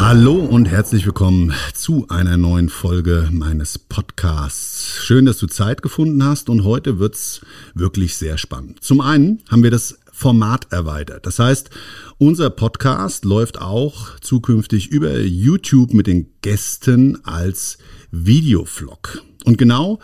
[0.00, 4.96] Hallo und herzlich willkommen zu einer neuen Folge meines Podcasts.
[5.04, 7.42] Schön, dass du Zeit gefunden hast und heute wird's
[7.74, 8.82] wirklich sehr spannend.
[8.82, 11.26] Zum einen haben wir das Format erweitert.
[11.26, 11.68] Das heißt,
[12.16, 17.76] unser Podcast läuft auch zukünftig über YouTube mit den Gästen als
[18.10, 19.22] Videovlog.
[19.44, 19.98] Und genau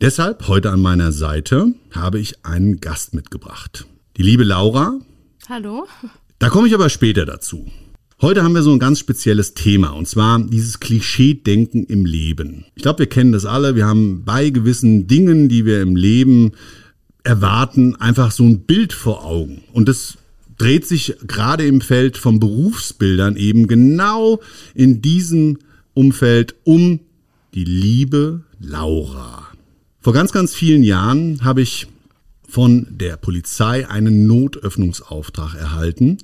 [0.00, 3.86] deshalb heute an meiner Seite habe ich einen Gast mitgebracht.
[4.16, 5.00] Die liebe Laura.
[5.48, 5.88] Hallo.
[6.38, 7.66] Da komme ich aber später dazu.
[8.22, 12.66] Heute haben wir so ein ganz spezielles Thema und zwar dieses Klischee-Denken im Leben.
[12.76, 13.74] Ich glaube, wir kennen das alle.
[13.74, 16.52] Wir haben bei gewissen Dingen, die wir im Leben
[17.24, 19.64] erwarten, einfach so ein Bild vor Augen.
[19.72, 20.18] Und das
[20.56, 24.38] dreht sich gerade im Feld von Berufsbildern eben genau
[24.72, 25.58] in diesem
[25.92, 27.00] Umfeld um
[27.54, 29.48] die liebe Laura.
[29.98, 31.88] Vor ganz, ganz vielen Jahren habe ich
[32.48, 36.18] von der Polizei einen Notöffnungsauftrag erhalten,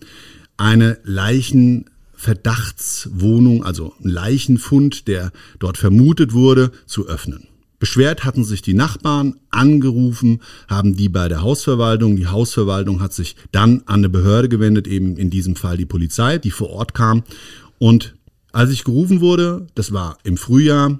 [0.58, 7.48] eine Leichenverdachtswohnung, also ein Leichenfund, der dort vermutet wurde, zu öffnen.
[7.78, 12.16] Beschwert hatten sich die Nachbarn, angerufen, haben die bei der Hausverwaltung.
[12.16, 16.38] Die Hausverwaltung hat sich dann an eine Behörde gewendet, eben in diesem Fall die Polizei,
[16.38, 17.22] die vor Ort kam.
[17.78, 18.16] Und
[18.52, 20.98] als ich gerufen wurde, das war im Frühjahr,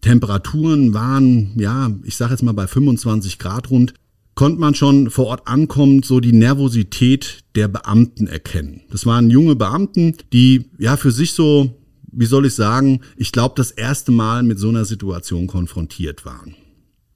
[0.00, 3.94] Temperaturen waren, ja, ich sage jetzt mal bei 25 Grad rund,
[4.36, 8.82] konnte man schon vor Ort ankommen, so die Nervosität der Beamten erkennen.
[8.90, 11.74] Das waren junge Beamten, die ja für sich so,
[12.12, 16.54] wie soll ich sagen, ich glaube, das erste Mal mit so einer Situation konfrontiert waren.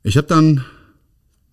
[0.03, 0.65] Ich habe dann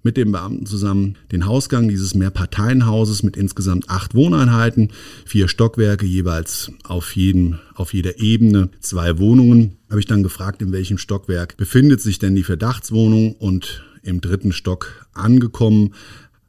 [0.04, 4.94] mit dem Beamten zusammen den Hausgang dieses Mehrparteienhauses mit insgesamt acht Wohneinheiten,
[5.26, 9.76] vier Stockwerke jeweils auf, jeden, auf jeder Ebene, zwei Wohnungen.
[9.90, 14.51] Habe ich dann gefragt, in welchem Stockwerk befindet sich denn die Verdachtswohnung und im dritten
[14.51, 15.94] Stock angekommen,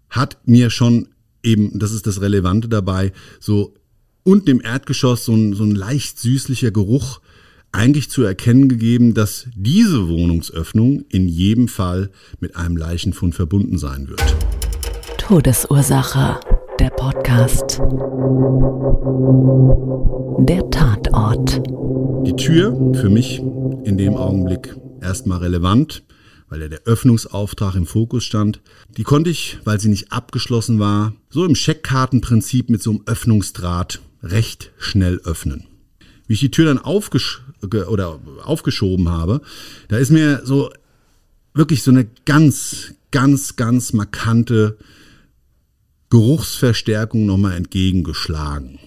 [0.08, 1.08] hat mir schon
[1.42, 3.74] eben, das ist das Relevante dabei, so
[4.22, 7.20] unten im Erdgeschoss so ein, so ein leicht süßlicher Geruch
[7.72, 12.10] eigentlich zu erkennen gegeben, dass diese Wohnungsöffnung in jedem Fall
[12.40, 14.22] mit einem Leichenfund verbunden sein wird.
[15.18, 16.40] Todesursache.
[16.80, 17.80] Der Podcast.
[20.38, 21.60] Der Tatort.
[22.26, 23.40] Die Tür für mich
[23.84, 26.04] in dem Augenblick erstmal relevant
[26.48, 28.60] weil ja der Öffnungsauftrag im Fokus stand.
[28.96, 34.00] Die konnte ich, weil sie nicht abgeschlossen war, so im Scheckkartenprinzip mit so einem Öffnungsdraht
[34.22, 35.64] recht schnell öffnen.
[36.26, 39.40] Wie ich die Tür dann aufgesch oder aufgeschoben habe,
[39.88, 40.70] da ist mir so
[41.54, 44.78] wirklich so eine ganz, ganz, ganz markante
[46.10, 48.78] Geruchsverstärkung nochmal entgegengeschlagen.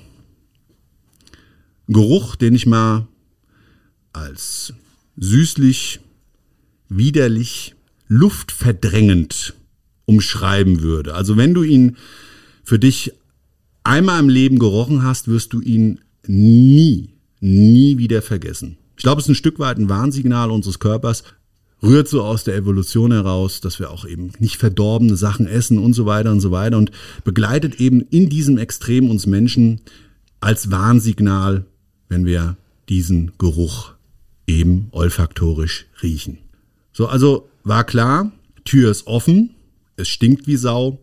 [1.88, 3.08] Geruch, den ich mal
[4.14, 4.74] als
[5.18, 6.00] süßlich
[6.92, 7.76] widerlich
[8.08, 9.54] luftverdrängend
[10.06, 11.16] umschreiben würde.
[11.16, 11.96] Also wenn du ihn
[12.64, 13.14] für dich
[13.84, 17.10] einmal im Leben gerochen hast, wirst du ihn nie,
[17.40, 18.78] nie wieder vergessen.
[18.98, 21.24] Ich glaube, es ist ein Stück weit ein Warnsignal unseres Körpers,
[21.82, 25.94] rührt so aus der Evolution heraus, dass wir auch eben nicht verdorbene Sachen essen und
[25.94, 26.92] so weiter und so weiter und
[27.24, 29.82] begleitet eben in diesem Extrem uns Menschen
[30.42, 31.66] als Warnsignal,
[32.10, 32.58] wenn wir
[32.90, 33.94] diesen Geruch
[34.46, 36.40] eben olfaktorisch riechen.
[36.94, 38.32] So, also war klar,
[38.66, 39.56] Tür ist offen,
[39.96, 41.00] es stinkt wie Sau,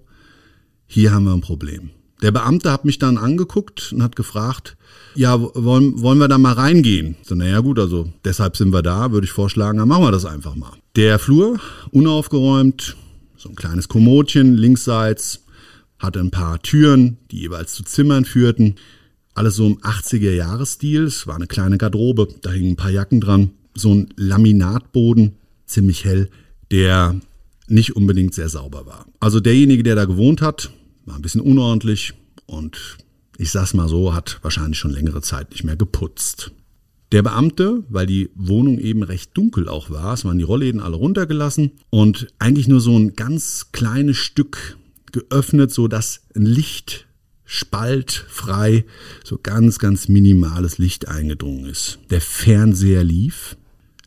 [0.87, 1.90] hier haben wir ein Problem.
[2.23, 4.76] Der Beamte hat mich dann angeguckt und hat gefragt,
[5.14, 7.17] ja, wollen, wollen wir da mal reingehen?
[7.23, 10.25] So, naja gut, also deshalb sind wir da, würde ich vorschlagen, dann machen wir das
[10.25, 10.73] einfach mal.
[10.96, 12.96] Der Flur, unaufgeräumt,
[13.37, 15.44] so ein kleines Kommodchen linksseits,
[15.99, 18.76] hatte ein paar Türen, die jeweils zu Zimmern führten.
[19.35, 21.05] Alles so im 80er-Jahres-Stil.
[21.05, 23.50] Es war eine kleine Garderobe, da hingen ein paar Jacken dran.
[23.75, 25.37] So ein Laminatboden,
[25.69, 26.31] ziemlich hell,
[26.70, 27.20] der
[27.69, 29.06] nicht unbedingt sehr sauber war.
[29.20, 30.70] Also derjenige, der da gewohnt hat,
[31.05, 32.15] war ein bisschen unordentlich
[32.47, 32.99] und
[33.37, 36.50] ich sag's mal so, hat wahrscheinlich schon längere Zeit nicht mehr geputzt.
[37.12, 40.97] Der Beamte, weil die Wohnung eben recht dunkel auch war, es waren die Rollläden alle
[40.97, 44.76] runtergelassen und eigentlich nur so ein ganz kleines Stück
[45.12, 47.06] geöffnet, so dass ein Licht
[47.44, 48.85] spaltfrei,
[49.25, 51.99] so ganz, ganz minimales Licht eingedrungen ist.
[52.11, 53.56] Der Fernseher lief,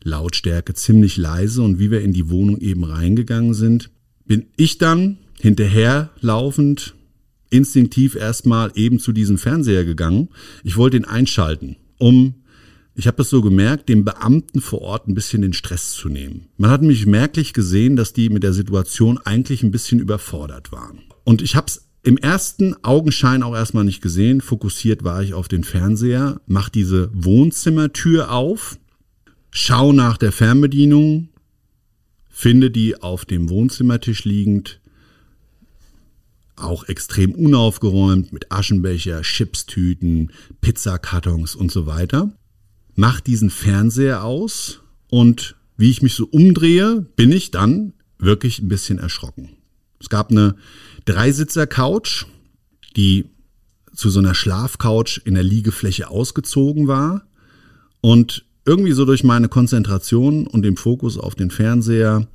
[0.04, 3.90] Lautstärke ziemlich leise und wie wir in die Wohnung eben reingegangen sind,
[4.26, 6.94] bin ich dann hinterherlaufend
[7.50, 10.28] instinktiv erstmal eben zu diesem Fernseher gegangen.
[10.64, 12.34] Ich wollte ihn einschalten, um,
[12.94, 16.48] ich habe das so gemerkt, dem Beamten vor Ort ein bisschen den Stress zu nehmen.
[16.56, 21.00] Man hat mich merklich gesehen, dass die mit der Situation eigentlich ein bisschen überfordert waren.
[21.24, 24.40] Und ich habe es im ersten Augenschein auch erstmal nicht gesehen.
[24.40, 28.76] Fokussiert war ich auf den Fernseher, mach diese Wohnzimmertür auf
[29.54, 31.28] Schau nach der Fernbedienung,
[32.30, 34.80] finde die auf dem Wohnzimmertisch liegend,
[36.56, 40.32] auch extrem unaufgeräumt mit Aschenbecher, Chipstüten,
[40.62, 42.32] Pizzakartons und so weiter.
[42.94, 48.68] Mach diesen Fernseher aus und wie ich mich so umdrehe, bin ich dann wirklich ein
[48.68, 49.50] bisschen erschrocken.
[50.00, 50.56] Es gab eine
[51.04, 52.24] Dreisitzer-Couch,
[52.96, 53.26] die
[53.94, 57.26] zu so einer Schlafcouch in der Liegefläche ausgezogen war
[58.00, 62.28] und irgendwie so durch meine Konzentration und den Fokus auf den Fernseher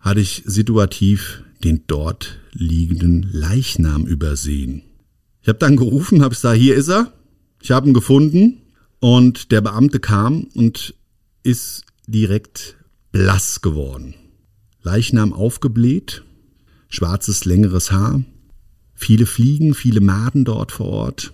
[0.00, 4.82] hatte ich situativ den dort liegenden Leichnam übersehen.
[5.42, 7.12] Ich habe dann gerufen, habe gesagt, hier ist er.
[7.60, 8.62] Ich habe ihn gefunden
[9.00, 10.94] und der Beamte kam und
[11.42, 12.76] ist direkt
[13.10, 14.14] blass geworden.
[14.82, 16.22] Leichnam aufgebläht,
[16.88, 18.22] schwarzes längeres Haar,
[18.94, 21.32] viele Fliegen, viele Maden dort vor Ort,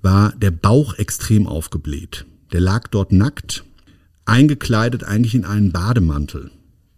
[0.00, 2.26] war der Bauch extrem aufgebläht.
[2.52, 3.64] Der lag dort nackt,
[4.24, 6.50] eingekleidet eigentlich in einen Bademantel.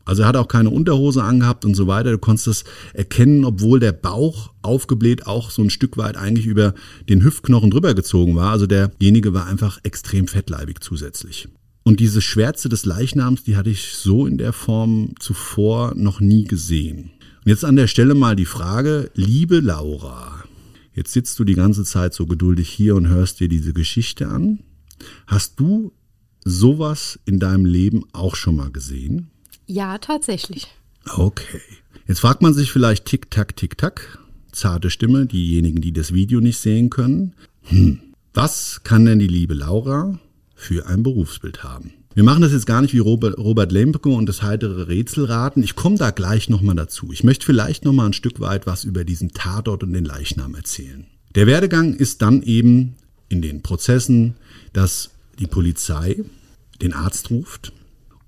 [0.04, 2.10] Also er hat auch keine Unterhose angehabt und so weiter.
[2.10, 6.74] Du konntest es erkennen, obwohl der Bauch aufgebläht auch so ein Stück weit eigentlich über
[7.08, 8.50] den Hüftknochen drüber gezogen war.
[8.50, 11.48] Also derjenige war einfach extrem fettleibig zusätzlich.
[11.84, 16.44] Und diese Schwärze des Leichnams, die hatte ich so in der Form zuvor noch nie
[16.44, 17.10] gesehen.
[17.44, 20.44] Und jetzt an der Stelle mal die Frage, liebe Laura,
[20.94, 24.60] jetzt sitzt du die ganze Zeit so geduldig hier und hörst dir diese Geschichte an.
[25.26, 25.93] Hast du
[26.44, 29.31] sowas in deinem Leben auch schon mal gesehen?
[29.67, 30.69] Ja, tatsächlich.
[31.08, 31.61] Okay.
[32.06, 34.19] Jetzt fragt man sich vielleicht Tick, Tack, Tick, Tack.
[34.52, 37.35] Zarte Stimme, diejenigen, die das Video nicht sehen können.
[37.62, 38.00] Hm.
[38.35, 40.19] Was kann denn die liebe Laura
[40.55, 41.93] für ein Berufsbild haben?
[42.14, 45.64] Wir machen das jetzt gar nicht wie Robert, Robert Lemke und das heitere Rätselraten.
[45.64, 47.11] Ich komme da gleich nochmal dazu.
[47.12, 51.06] Ich möchte vielleicht nochmal ein Stück weit was über diesen Tatort und den Leichnam erzählen.
[51.35, 52.94] Der Werdegang ist dann eben
[53.29, 54.37] in den Prozessen,
[54.75, 56.23] dass die Polizei
[56.82, 57.73] den Arzt ruft,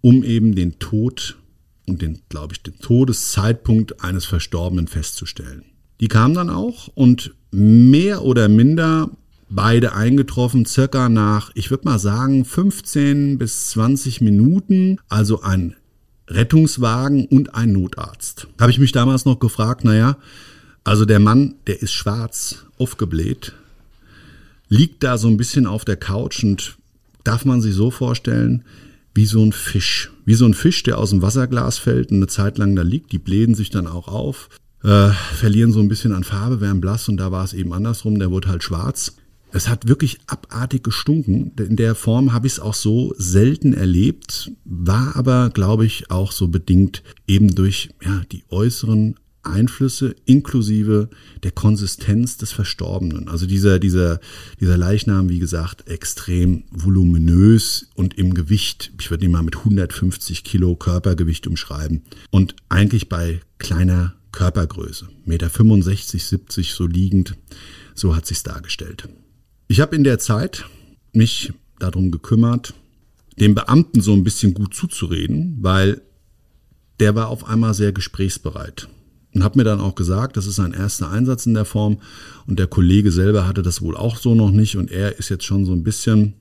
[0.01, 1.37] um eben den Tod
[1.87, 5.65] und den, glaube ich, den Todeszeitpunkt eines Verstorbenen festzustellen.
[6.01, 9.11] Die kamen dann auch und mehr oder minder
[9.49, 15.77] beide eingetroffen, circa nach, ich würde mal sagen, 15 bis 20 Minuten, also ein
[16.29, 18.49] Rettungswagen und ein Notarzt.
[18.61, 20.19] Habe ich mich damals noch gefragt, naja,
[20.83, 23.53] also der Mann, der ist schwarz aufgebläht,
[24.69, 26.77] liegt da so ein bisschen auf der Couch und
[27.25, 28.65] darf man sich so vorstellen,
[29.15, 30.13] wie so ein Fisch.
[30.25, 33.13] Wie so ein Fisch, der aus dem Wasserglas fällt und eine Zeit lang da liegt.
[33.13, 34.49] Die bläden sich dann auch auf,
[34.83, 38.19] äh, verlieren so ein bisschen an Farbe, werden blass und da war es eben andersrum,
[38.19, 39.17] der wurde halt schwarz.
[39.53, 41.53] Es hat wirklich abartig gestunken.
[41.57, 46.33] In der Form habe ich es auch so selten erlebt, war aber, glaube ich, auch
[46.33, 51.09] so bedingt eben durch ja, die äußeren Einflüsse inklusive
[51.43, 53.29] der Konsistenz des Verstorbenen.
[53.29, 54.21] Also dieser, dieser,
[54.61, 60.45] dieser Leichnam, wie gesagt, extrem voluminös und im Gewicht, ich würde ihn mal mit 150
[60.45, 67.37] Kilo Körpergewicht umschreiben und eigentlich bei kleiner Körpergröße, Meter 65, 70 so liegend,
[67.95, 69.09] so hat sich's dargestellt.
[69.69, 70.67] Ich habe in der Zeit
[71.13, 72.75] mich darum gekümmert,
[73.41, 76.03] dem Beamten so ein bisschen gut zuzureden, weil
[77.01, 78.89] der war auf einmal sehr gesprächsbereit
[79.37, 81.99] und habe mir dann auch gesagt, das ist sein erster Einsatz in der Form
[82.47, 85.45] und der Kollege selber hatte das wohl auch so noch nicht und er ist jetzt
[85.45, 86.33] schon so ein bisschen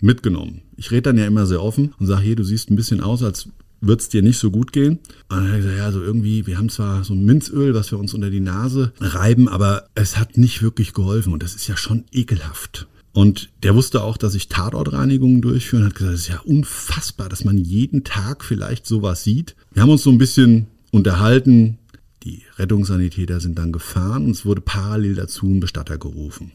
[0.00, 0.62] mitgenommen.
[0.76, 3.24] Ich rede dann ja immer sehr offen und sage, hier, du siehst ein bisschen aus,
[3.24, 3.48] als
[3.80, 5.00] wird es dir nicht so gut gehen.
[5.28, 7.90] Und dann hat er gesagt, ja, so irgendwie, wir haben zwar so ein Minzöl, was
[7.90, 11.66] wir uns unter die Nase reiben, aber es hat nicht wirklich geholfen und das ist
[11.66, 12.86] ja schon ekelhaft.
[13.12, 17.28] Und der wusste auch, dass ich Tatortreinigungen durchführe und hat gesagt, es ist ja unfassbar,
[17.28, 19.56] dass man jeden Tag vielleicht sowas sieht.
[19.72, 21.78] Wir haben uns so ein bisschen unterhalten,
[22.24, 26.52] die Rettungssanitäter sind dann gefahren und es wurde parallel dazu ein Bestatter gerufen.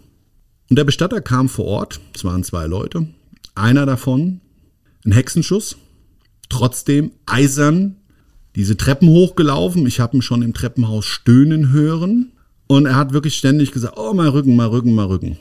[0.70, 3.08] Und der Bestatter kam vor Ort, es waren zwei Leute,
[3.56, 4.42] einer davon,
[5.06, 5.78] ein Hexenschuss,
[6.50, 7.96] trotzdem eisern
[8.56, 9.86] diese Treppen hochgelaufen.
[9.88, 12.32] Ich habe ihn schon im Treppenhaus stöhnen hören.
[12.68, 15.38] Und er hat wirklich ständig gesagt, oh, mal Rücken, mal Rücken, mal Rücken.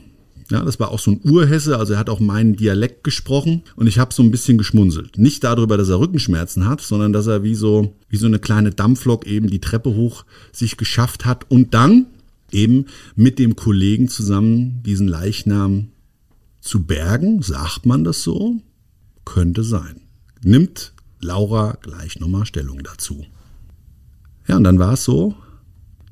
[0.51, 3.87] Ja, das war auch so ein Urhesse, also er hat auch meinen Dialekt gesprochen und
[3.87, 5.19] ich habe so ein bisschen geschmunzelt.
[5.19, 8.71] Nicht darüber, dass er Rückenschmerzen hat, sondern dass er wie so, wie so eine kleine
[8.71, 12.07] Dampflok eben die Treppe hoch sich geschafft hat und dann
[12.51, 15.89] eben mit dem Kollegen zusammen diesen Leichnam
[16.61, 17.43] zu bergen.
[17.43, 18.57] Sagt man das so?
[19.27, 20.01] Könnte sein.
[20.43, 23.27] Nimmt Laura gleich nochmal Stellung dazu.
[24.47, 25.35] Ja, und dann war es so,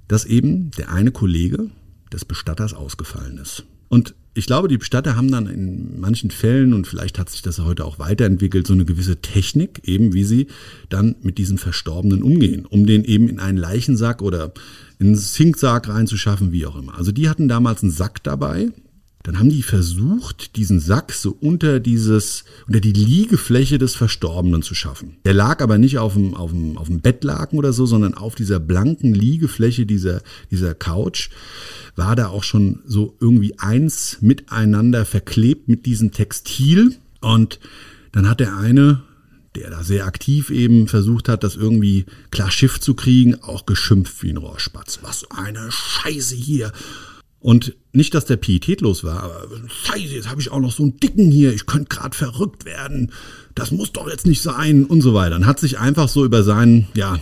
[0.09, 1.71] dass eben der eine Kollege
[2.13, 3.65] des Bestatters ausgefallen ist.
[3.89, 7.59] Und ich glaube, die Bestatter haben dann in manchen Fällen, und vielleicht hat sich das
[7.59, 10.49] heute auch weiterentwickelt, so eine gewisse Technik, eben wie sie
[10.91, 14.53] dann mit diesem Verstorbenen umgehen, um den eben in einen Leichensack oder
[14.99, 16.97] in einen Zinksack reinzuschaffen, wie auch immer.
[16.97, 18.71] Also die hatten damals einen Sack dabei,
[19.27, 24.77] dann haben die versucht, diesen Sack so unter dieses, unter die Liegefläche des Verstorbenen zu
[24.77, 25.17] schaffen.
[25.25, 28.37] Der lag aber nicht auf dem, auf dem, auf dem Bettlaken oder so, sondern auf
[28.37, 31.31] dieser blanken Liegefläche dieser, dieser Couch
[31.97, 36.95] war da auch schon so irgendwie eins miteinander verklebt mit diesem Textil.
[37.21, 37.59] Und
[38.13, 39.03] dann hat der eine,
[39.57, 44.23] der da sehr aktiv eben versucht hat, das irgendwie klar Schiff zu kriegen, auch geschimpft
[44.23, 45.01] wie ein Rohrspatz.
[45.03, 46.71] Was eine Scheiße hier.
[47.47, 50.99] Und nicht, dass der pietätlos war, aber scheiße, jetzt habe ich auch noch so einen
[50.99, 53.13] Dicken hier, ich könnte gerade verrückt werden,
[53.55, 55.37] das muss doch jetzt nicht sein und so weiter.
[55.37, 57.21] Und hat sich einfach so über sein ja,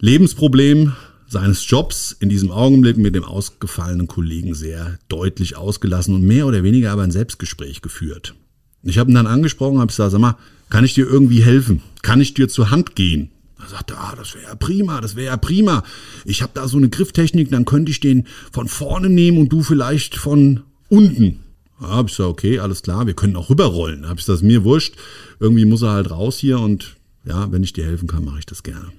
[0.00, 0.92] Lebensproblem
[1.28, 6.62] seines Jobs in diesem Augenblick mit dem ausgefallenen Kollegen sehr deutlich ausgelassen und mehr oder
[6.62, 8.34] weniger aber ein Selbstgespräch geführt.
[8.82, 10.36] Ich habe ihn dann angesprochen, habe gesagt, sag mal,
[10.68, 11.80] kann ich dir irgendwie helfen?
[12.02, 13.30] Kann ich dir zur Hand gehen?
[13.64, 15.82] Er sagte, ah, das wäre ja prima, das wäre ja prima.
[16.26, 19.62] Ich habe da so eine Grifftechnik, dann könnte ich den von vorne nehmen und du
[19.62, 21.40] vielleicht von unten.
[21.80, 24.06] Ja, habe ich gesagt, okay, alles klar, wir können auch rüberrollen.
[24.06, 24.96] Habe ich gesagt, mir wurscht.
[25.40, 28.46] Irgendwie muss er halt raus hier und ja, wenn ich dir helfen kann, mache ich
[28.46, 28.92] das gerne.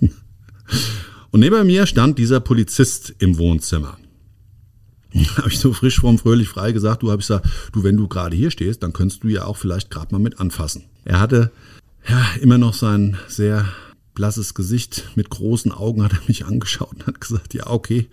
[1.30, 3.96] und neben mir stand dieser Polizist im Wohnzimmer.
[5.36, 8.08] habe ich so frisch vorm fröhlich frei gesagt, du habe ich gesagt, du, wenn du
[8.08, 10.84] gerade hier stehst, dann könntest du ja auch vielleicht gerade mal mit anfassen.
[11.04, 11.52] Er hatte
[12.08, 13.66] ja immer noch sein sehr
[14.14, 18.08] blasses Gesicht mit großen Augen hat er mich angeschaut und hat gesagt, ja, okay,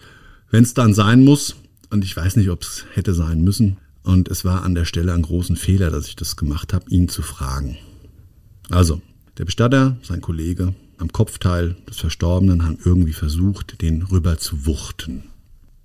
[0.50, 1.56] wenn es dann sein muss.
[1.90, 3.78] Und ich weiß nicht, ob es hätte sein müssen.
[4.04, 7.10] Und es war an der Stelle ein großen Fehler, dass ich das gemacht habe, ihn
[7.10, 7.78] zu fragen.
[8.70, 9.02] Also,
[9.38, 15.31] der Bestatter, sein Kollege, am Kopfteil des Verstorbenen haben irgendwie versucht, den rüber zu wuchten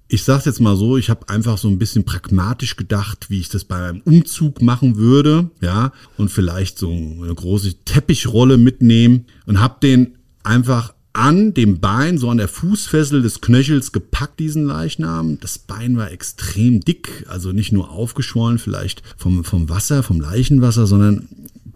[0.08, 3.48] ich sage jetzt mal so, ich habe einfach so ein bisschen pragmatisch gedacht, wie ich
[3.48, 9.60] das bei einem Umzug machen würde, ja, und vielleicht so eine große Teppichrolle mitnehmen und
[9.60, 15.40] habe den einfach an dem Bein, so an der Fußfessel des Knöchels gepackt, diesen Leichnam.
[15.40, 20.86] Das Bein war extrem dick, also nicht nur aufgeschwollen vielleicht vom, vom Wasser, vom Leichenwasser,
[20.86, 21.26] sondern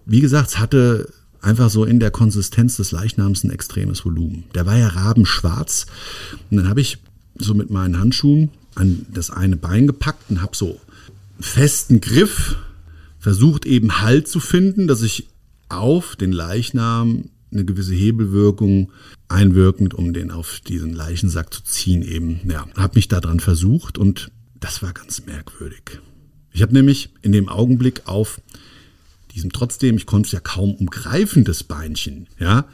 [0.04, 1.08] wie gesagt, es hatte
[1.40, 4.44] einfach so in der Konsistenz des Leichnams ein extremes Volumen.
[4.54, 5.86] Der war ja rabenschwarz.
[6.50, 6.98] Und dann habe ich
[7.44, 10.80] so mit meinen Handschuhen an das eine Bein gepackt und habe so
[11.40, 12.56] festen Griff
[13.18, 15.28] versucht eben Halt zu finden, dass ich
[15.68, 18.92] auf den Leichnam eine gewisse Hebelwirkung
[19.28, 22.40] einwirkend, um den auf diesen Leichensack zu ziehen eben.
[22.48, 26.00] Ja, habe mich daran versucht und das war ganz merkwürdig.
[26.52, 28.40] Ich habe nämlich in dem Augenblick auf
[29.34, 32.66] diesem trotzdem, ich konnte es ja kaum umgreifen, das Beinchen, ja,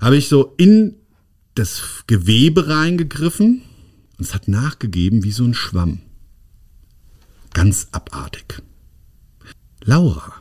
[0.00, 0.94] habe ich so in
[1.54, 3.62] das Gewebe reingegriffen
[4.20, 6.00] und es hat nachgegeben wie so ein Schwamm.
[7.54, 8.62] Ganz abartig.
[9.82, 10.34] Laura,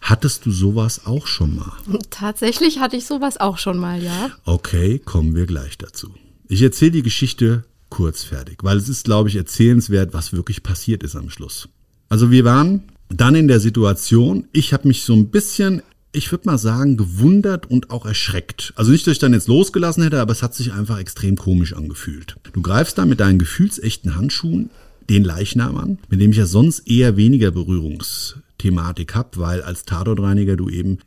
[0.00, 1.72] hattest du sowas auch schon mal?
[2.10, 4.30] Tatsächlich hatte ich sowas auch schon mal, ja.
[4.44, 6.14] Okay, kommen wir gleich dazu.
[6.46, 11.02] Ich erzähle die Geschichte kurz fertig, weil es ist, glaube ich, erzählenswert, was wirklich passiert
[11.02, 11.68] ist am Schluss.
[12.08, 15.82] Also wir waren dann in der Situation, ich habe mich so ein bisschen
[16.12, 18.72] ich würde mal sagen, gewundert und auch erschreckt.
[18.76, 21.72] Also nicht, dass ich dann jetzt losgelassen hätte, aber es hat sich einfach extrem komisch
[21.72, 22.36] angefühlt.
[22.52, 24.70] Du greifst da mit deinen gefühlsechten Handschuhen
[25.08, 30.56] den Leichnam an, mit dem ich ja sonst eher weniger Berührungsthematik habe, weil als Tatortreiniger
[30.56, 30.98] du eben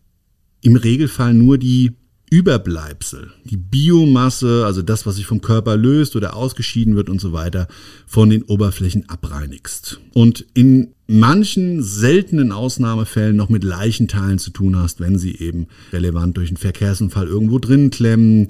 [0.61, 1.93] im Regelfall nur die
[2.31, 7.31] Überbleibsel, die Biomasse, also das, was sich vom Körper löst oder ausgeschieden wird und so
[7.31, 7.67] weiter,
[8.07, 10.01] von den Oberflächen abreinigst.
[10.13, 16.37] Und in manchen seltenen Ausnahmefällen noch mit Leichenteilen zu tun hast, wenn sie eben relevant
[16.37, 18.47] durch einen Verkehrsunfall irgendwo drin klemmen,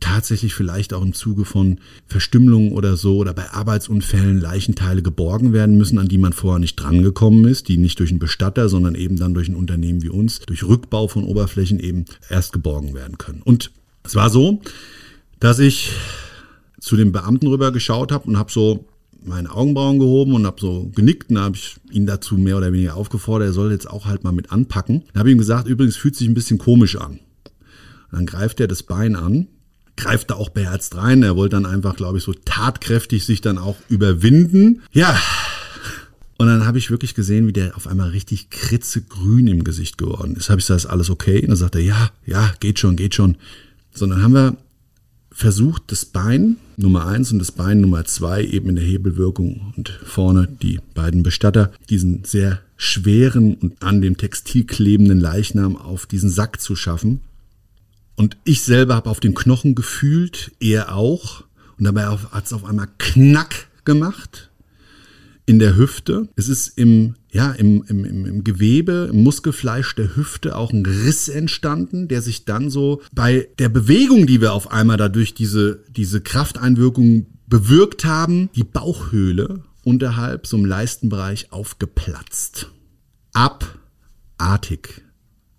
[0.00, 5.76] tatsächlich vielleicht auch im Zuge von Verstümmelungen oder so oder bei Arbeitsunfällen Leichenteile geborgen werden
[5.76, 9.16] müssen, an die man vorher nicht drangekommen ist, die nicht durch einen Bestatter, sondern eben
[9.16, 13.42] dann durch ein Unternehmen wie uns, durch Rückbau von Oberflächen eben erst geborgen werden können.
[13.42, 13.70] Und
[14.04, 14.62] es war so,
[15.40, 15.92] dass ich
[16.80, 18.86] zu den Beamten rüber geschaut habe und habe so
[19.28, 22.96] meine Augenbrauen gehoben und habe so genickt und habe ich ihn dazu mehr oder weniger
[22.96, 25.04] aufgefordert, er soll jetzt auch halt mal mit anpacken.
[25.12, 27.20] Dann habe ich ihm gesagt, übrigens fühlt sich ein bisschen komisch an.
[28.10, 29.48] Und dann greift er das Bein an,
[29.96, 31.22] greift da auch beherzt rein.
[31.22, 34.82] Er wollte dann einfach, glaube ich, so tatkräftig sich dann auch überwinden.
[34.92, 35.18] Ja.
[36.38, 40.36] Und dann habe ich wirklich gesehen, wie der auf einmal richtig kritzegrün im Gesicht geworden
[40.36, 40.50] ist.
[40.50, 41.40] Habe ich gesagt, ist alles okay?
[41.40, 43.36] Und dann sagt er, ja, ja, geht schon, geht schon.
[43.92, 44.56] So, dann haben wir
[45.38, 49.88] versucht, das Bein Nummer eins und das Bein Nummer zwei eben in der Hebelwirkung und
[50.04, 56.28] vorne die beiden Bestatter diesen sehr schweren und an dem Textil klebenden Leichnam auf diesen
[56.28, 57.20] Sack zu schaffen.
[58.16, 61.44] Und ich selber habe auf den Knochen gefühlt, er auch.
[61.78, 64.50] Und dabei hat es auf einmal Knack gemacht
[65.46, 66.26] in der Hüfte.
[66.34, 71.28] Es ist im, ja, im, im, im, Gewebe, im Muskelfleisch der Hüfte auch ein Riss
[71.28, 76.20] entstanden, der sich dann so bei der Bewegung, die wir auf einmal dadurch diese, diese
[76.20, 82.70] Krafteinwirkung bewirkt haben, die Bauchhöhle unterhalb, so im Leistenbereich aufgeplatzt.
[83.32, 85.02] Abartig.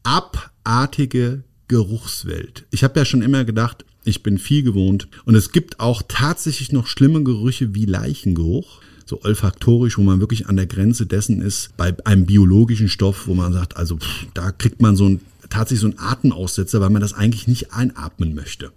[0.03, 2.65] Abartige Geruchswelt.
[2.71, 6.71] Ich habe ja schon immer gedacht, ich bin viel gewohnt und es gibt auch tatsächlich
[6.71, 11.75] noch schlimme Gerüche wie Leichengeruch so olfaktorisch, wo man wirklich an der Grenze dessen ist,
[11.75, 15.81] bei einem biologischen Stoff, wo man sagt, also pff, da kriegt man so ein, tatsächlich
[15.81, 18.71] so einen Atemaussetzer, weil man das eigentlich nicht einatmen möchte.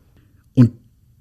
[0.54, 0.72] Und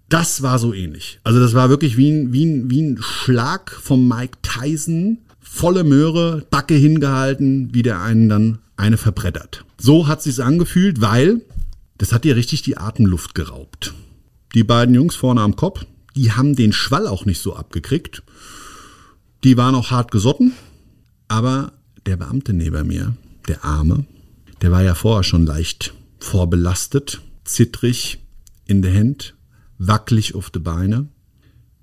[0.07, 1.19] das war so ähnlich.
[1.23, 5.83] Also das war wirklich wie ein, wie ein, wie ein Schlag vom Mike Tyson, volle
[5.83, 9.65] Möhre, Backe hingehalten, wie der einen dann eine verbrettert.
[9.77, 11.41] So hat sich's angefühlt, weil
[12.01, 13.93] das hat dir richtig die Atemluft geraubt.
[14.55, 18.23] Die beiden Jungs vorne am Kopf, die haben den Schwall auch nicht so abgekriegt.
[19.43, 20.53] Die waren auch hart gesotten,
[21.27, 21.73] aber
[22.07, 23.15] der Beamte neben mir,
[23.47, 24.05] der Arme,
[24.63, 28.17] der war ja vorher schon leicht vorbelastet, zittrig
[28.65, 29.35] in der Hand,
[29.77, 31.07] wackelig auf die Beine,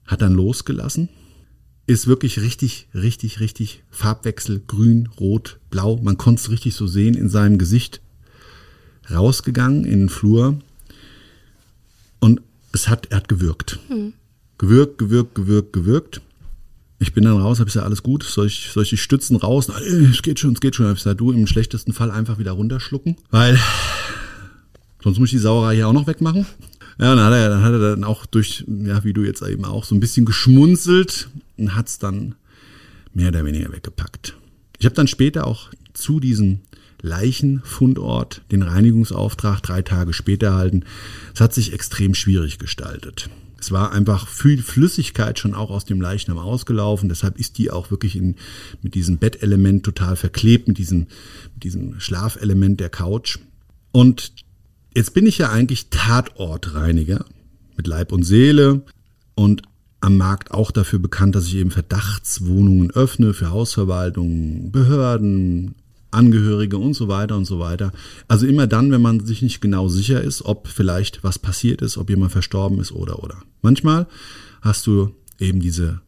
[0.04, 1.10] hat dann losgelassen,
[1.86, 7.14] ist wirklich richtig, richtig, richtig Farbwechsel, grün, rot, blau, man konnte es richtig so sehen
[7.14, 8.00] in seinem Gesicht,
[9.10, 10.58] rausgegangen in den Flur
[12.20, 12.40] und
[12.72, 13.78] es hat, er hat gewirkt.
[13.88, 14.12] Hm.
[14.58, 16.20] Gewirkt, gewirkt, gewirkt, gewirkt.
[17.00, 19.68] Ich bin dann raus, habe gesagt, alles gut, soll ich, soll ich die Stützen raus?
[19.68, 20.86] Nein, es geht schon, es geht schon.
[20.86, 23.58] Hab ich gesagt, du im schlechtesten Fall einfach wieder runterschlucken, weil
[25.02, 26.44] sonst muss ich die Sauerei hier auch noch wegmachen.
[26.98, 29.64] Ja, dann hat er, dann hat er dann auch durch, ja, wie du jetzt eben
[29.64, 32.34] auch, so ein bisschen geschmunzelt und hat es dann
[33.14, 34.34] mehr oder weniger weggepackt.
[34.80, 36.60] Ich habe dann später auch zu diesem
[37.02, 40.84] Leichenfundort den Reinigungsauftrag drei Tage später erhalten.
[41.34, 43.30] Es hat sich extrem schwierig gestaltet.
[43.60, 47.08] Es war einfach viel Flüssigkeit schon auch aus dem Leichnam ausgelaufen.
[47.08, 48.36] Deshalb ist die auch wirklich in,
[48.82, 51.08] mit diesem Bettelement total verklebt, mit diesem,
[51.54, 53.38] mit diesem Schlafelement der Couch.
[53.90, 54.32] Und
[54.94, 57.24] jetzt bin ich ja eigentlich Tatortreiniger
[57.76, 58.82] mit Leib und Seele
[59.34, 59.62] und
[60.00, 65.74] am Markt auch dafür bekannt, dass ich eben Verdachtswohnungen öffne für Hausverwaltungen, Behörden,
[66.10, 67.92] Angehörige und so weiter und so weiter.
[68.28, 71.98] Also immer dann, wenn man sich nicht genau sicher ist, ob vielleicht was passiert ist,
[71.98, 73.42] ob jemand verstorben ist oder oder.
[73.62, 74.06] Manchmal
[74.60, 76.00] hast du eben diese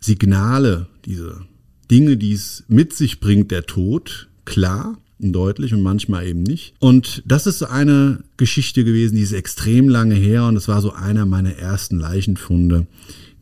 [0.00, 1.42] Signale, diese
[1.90, 6.74] Dinge, die es mit sich bringt, der Tod, klar und deutlich und manchmal eben nicht.
[6.80, 10.92] Und das ist eine Geschichte gewesen, die ist extrem lange her und es war so
[10.92, 12.86] einer meiner ersten Leichenfunde,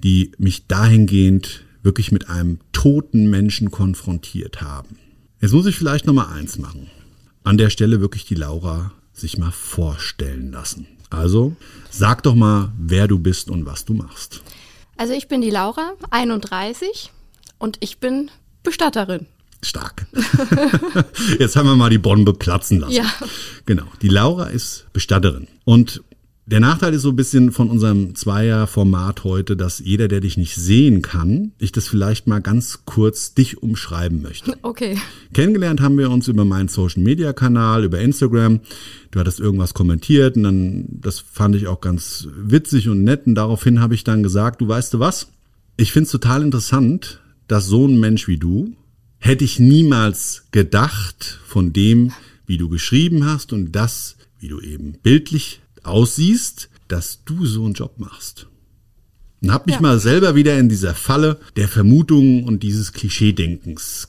[0.02, 4.98] die mich dahingehend wirklich mit einem toten Menschen konfrontiert haben.
[5.42, 6.88] Jetzt muss ich vielleicht noch mal eins machen.
[7.42, 10.86] An der Stelle wirklich die Laura sich mal vorstellen lassen.
[11.10, 11.56] Also
[11.90, 14.40] sag doch mal, wer du bist und was du machst.
[14.96, 17.10] Also ich bin die Laura, 31
[17.58, 18.30] und ich bin
[18.62, 19.26] Bestatterin.
[19.64, 20.06] Stark.
[21.40, 22.92] Jetzt haben wir mal die Bombe platzen lassen.
[22.92, 23.12] Ja.
[23.66, 23.86] Genau.
[24.00, 25.48] Die Laura ist Bestatterin.
[25.64, 26.04] Und
[26.44, 30.56] der Nachteil ist so ein bisschen von unserem Zweier-Format heute, dass jeder, der dich nicht
[30.56, 34.56] sehen kann, ich das vielleicht mal ganz kurz dich umschreiben möchte.
[34.64, 34.96] Okay.
[35.34, 38.60] Kennengelernt haben wir uns über meinen Social-Media-Kanal, über Instagram.
[39.10, 43.34] Du hattest irgendwas kommentiert und dann, das fand ich auch ganz witzig und nett und
[43.34, 45.28] daraufhin habe ich dann gesagt, du weißt du was?
[45.76, 48.72] Ich finde es total interessant, dass so ein Mensch wie du,
[49.18, 52.12] hätte ich niemals gedacht von dem,
[52.46, 57.74] wie du geschrieben hast und das, wie du eben bildlich aussiehst, dass du so einen
[57.74, 58.46] Job machst.
[59.42, 59.80] Und hab mich ja.
[59.80, 64.08] mal selber wieder in dieser Falle der Vermutungen und dieses Klischeedenkens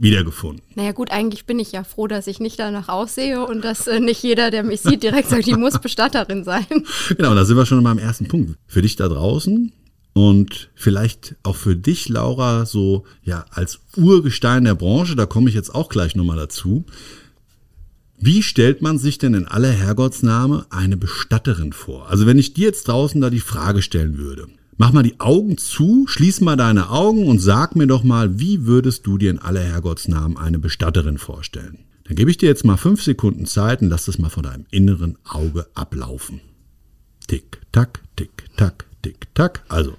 [0.00, 0.62] wiedergefunden.
[0.74, 4.00] Naja gut, eigentlich bin ich ja froh, dass ich nicht danach aussehe und dass äh,
[4.00, 6.66] nicht jeder, der mich sieht, direkt sagt, die muss Bestatterin sein.
[7.16, 8.56] Genau, da sind wir schon beim ersten Punkt.
[8.66, 9.72] Für dich da draußen
[10.12, 15.54] und vielleicht auch für dich, Laura, so ja als Urgestein der Branche, da komme ich
[15.54, 16.84] jetzt auch gleich nochmal dazu.
[18.22, 22.10] Wie stellt man sich denn in aller Herrgottsname eine Bestatterin vor?
[22.10, 24.46] Also wenn ich dir jetzt draußen da die Frage stellen würde,
[24.82, 28.64] Mach mal die Augen zu, schließ mal deine Augen und sag mir doch mal, wie
[28.64, 31.80] würdest du dir in aller Herrgottsnamen eine Bestatterin vorstellen?
[32.04, 34.64] Dann gebe ich dir jetzt mal fünf Sekunden Zeit und lass das mal vor deinem
[34.70, 36.40] inneren Auge ablaufen.
[37.26, 39.64] Tick, tack, tick, tack, tick, tack.
[39.68, 39.98] Also,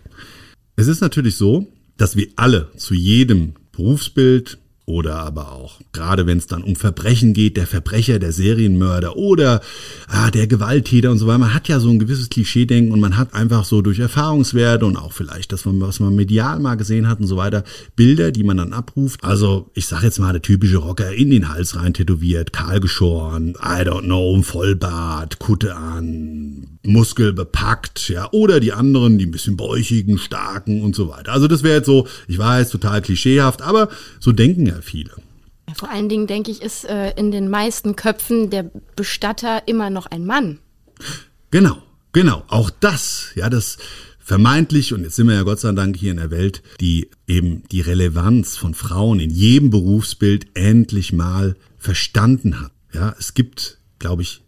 [0.76, 4.58] es ist natürlich so, dass wir alle zu jedem Berufsbild,
[4.92, 9.62] oder aber auch, gerade wenn es dann um Verbrechen geht, der Verbrecher, der Serienmörder oder
[10.08, 11.40] ah, der Gewalttäter und so weiter.
[11.40, 14.98] Man hat ja so ein gewisses Klischeedenken und man hat einfach so durch Erfahrungswerte und
[14.98, 17.64] auch vielleicht das, was man medial mal gesehen hat und so weiter,
[17.96, 19.24] Bilder, die man dann abruft.
[19.24, 23.56] Also ich sage jetzt mal, der typische Rocker in den Hals rein tätowiert, kahl geschoren,
[23.62, 29.56] I don't know, Vollbart, Kutte an, Muskel bepackt, ja, oder die anderen, die ein bisschen
[29.56, 31.32] bäuchigen, starken und so weiter.
[31.32, 35.12] Also das wäre jetzt so, ich weiß, total klischeehaft, aber so denken ja viele.
[35.76, 40.06] Vor allen Dingen denke ich, ist äh, in den meisten Köpfen der Bestatter immer noch
[40.06, 40.60] ein Mann.
[41.50, 41.78] Genau,
[42.12, 42.44] genau.
[42.48, 43.78] Auch das, ja, das
[44.20, 47.64] vermeintlich, und jetzt sind wir ja Gott sei Dank hier in der Welt, die eben
[47.72, 52.72] die Relevanz von Frauen in jedem Berufsbild endlich mal verstanden hat.
[52.94, 54.42] Ja, es gibt, glaube ich,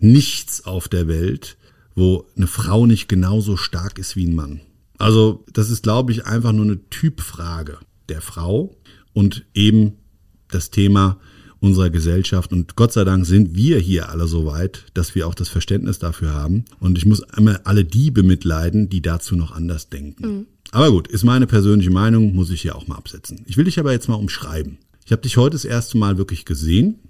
[0.00, 1.56] nichts auf der Welt,
[1.94, 4.60] wo eine Frau nicht genauso stark ist wie ein Mann.
[4.98, 8.74] Also das ist, glaube ich, einfach nur eine Typfrage der Frau
[9.18, 9.94] und eben
[10.48, 11.18] das Thema
[11.60, 12.52] unserer Gesellschaft.
[12.52, 15.98] Und Gott sei Dank sind wir hier alle so weit, dass wir auch das Verständnis
[15.98, 16.64] dafür haben.
[16.78, 20.26] Und ich muss immer alle die bemitleiden, die dazu noch anders denken.
[20.26, 20.46] Mhm.
[20.70, 23.42] Aber gut, ist meine persönliche Meinung, muss ich hier auch mal absetzen.
[23.46, 24.78] Ich will dich aber jetzt mal umschreiben.
[25.04, 27.00] Ich habe dich heute das erste Mal wirklich gesehen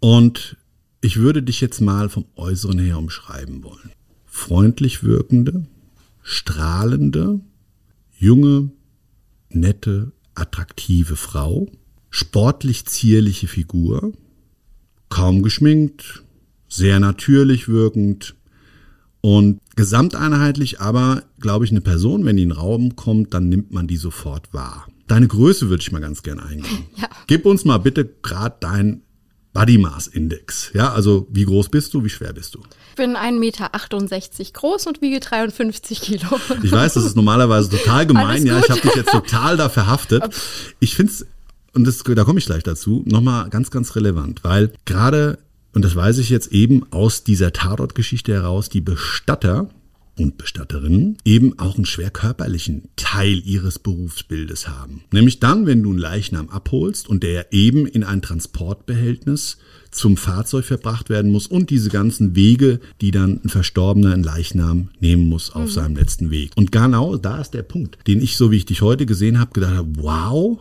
[0.00, 0.56] und
[1.00, 3.90] ich würde dich jetzt mal vom Äußeren her umschreiben wollen
[4.34, 5.64] freundlich wirkende,
[6.22, 7.40] strahlende,
[8.18, 8.72] junge,
[9.48, 11.68] nette, attraktive Frau,
[12.10, 14.12] sportlich zierliche Figur,
[15.08, 16.22] kaum geschminkt,
[16.68, 18.34] sehr natürlich wirkend
[19.20, 23.72] und gesamteinheitlich aber, glaube ich, eine Person, wenn die in den Raum kommt, dann nimmt
[23.72, 24.86] man die sofort wahr.
[25.06, 26.84] Deine Größe würde ich mal ganz gern eingehen.
[26.96, 27.08] Ja.
[27.26, 29.03] Gib uns mal bitte gerade dein
[29.54, 30.70] Body Mass Index.
[30.74, 32.60] Ja, also wie groß bist du, wie schwer bist du?
[32.90, 33.70] Ich bin 1,68 Meter
[34.52, 36.40] groß und wiege 53 Kilo.
[36.62, 38.44] Ich weiß, das ist normalerweise total gemein.
[38.44, 40.24] Ja, ich habe dich jetzt total da verhaftet.
[40.80, 41.26] Ich finde es,
[41.72, 45.38] und das, da komme ich gleich dazu, nochmal ganz, ganz relevant, weil gerade,
[45.72, 49.68] und das weiß ich jetzt eben aus dieser Tatort-Geschichte heraus, die Bestatter
[50.18, 55.02] und Bestatterinnen eben auch einen schwer körperlichen Teil ihres Berufsbildes haben.
[55.12, 59.58] Nämlich dann, wenn du einen Leichnam abholst und der eben in ein Transportbehältnis
[59.90, 64.88] zum Fahrzeug verbracht werden muss und diese ganzen Wege, die dann ein Verstorbener, ein Leichnam
[65.00, 65.70] nehmen muss auf mhm.
[65.70, 66.52] seinem letzten Weg.
[66.56, 69.52] Und genau da ist der Punkt, den ich, so wie ich dich heute gesehen habe,
[69.52, 70.58] gedacht habe, wow,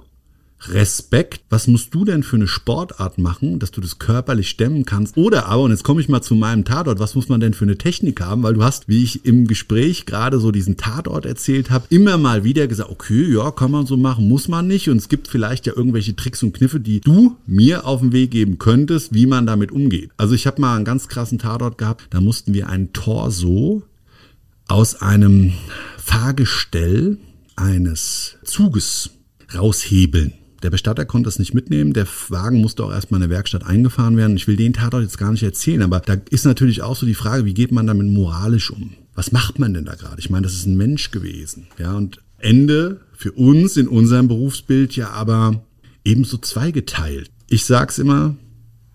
[0.70, 1.42] Respekt.
[1.50, 5.18] Was musst du denn für eine Sportart machen, dass du das körperlich stemmen kannst?
[5.18, 7.66] Oder aber, und jetzt komme ich mal zu meinem Tatort, was muss man denn für
[7.66, 8.44] eine Technik haben?
[8.44, 12.44] Weil du hast, wie ich im Gespräch gerade so diesen Tatort erzählt habe, immer mal
[12.44, 14.90] wieder gesagt, okay, ja, kann man so machen, muss man nicht.
[14.90, 18.32] Und es gibt vielleicht ja irgendwelche Tricks und Kniffe, die du mir auf den Weg
[18.32, 20.12] geben könntest, wie man damit umgeht.
[20.18, 23.84] Also ich habe mal einen ganz krassen Tatort gehabt, da mussten wir einen Torso
[24.68, 25.54] aus einem
[25.98, 27.18] Fahrgestell
[27.56, 29.12] eines Zuges
[29.54, 30.34] raushebeln.
[30.64, 31.94] Der Bestatter konnte es nicht mitnehmen.
[31.94, 34.38] Der Wagen musste auch erstmal in der Werkstatt eingefahren werden.
[34.38, 37.14] Ich will den Tatort jetzt gar nicht erzählen, aber da ist natürlich auch so die
[37.14, 38.94] Frage, wie geht man damit moralisch um?
[39.14, 40.20] Was macht man denn da gerade?
[40.20, 41.68] Ich meine, das ist ein Mensch gewesen.
[41.78, 45.64] Ja, und Ende für uns in unserem Berufsbild ja aber
[46.04, 47.30] ebenso zweigeteilt.
[47.50, 48.36] Ich sag's immer,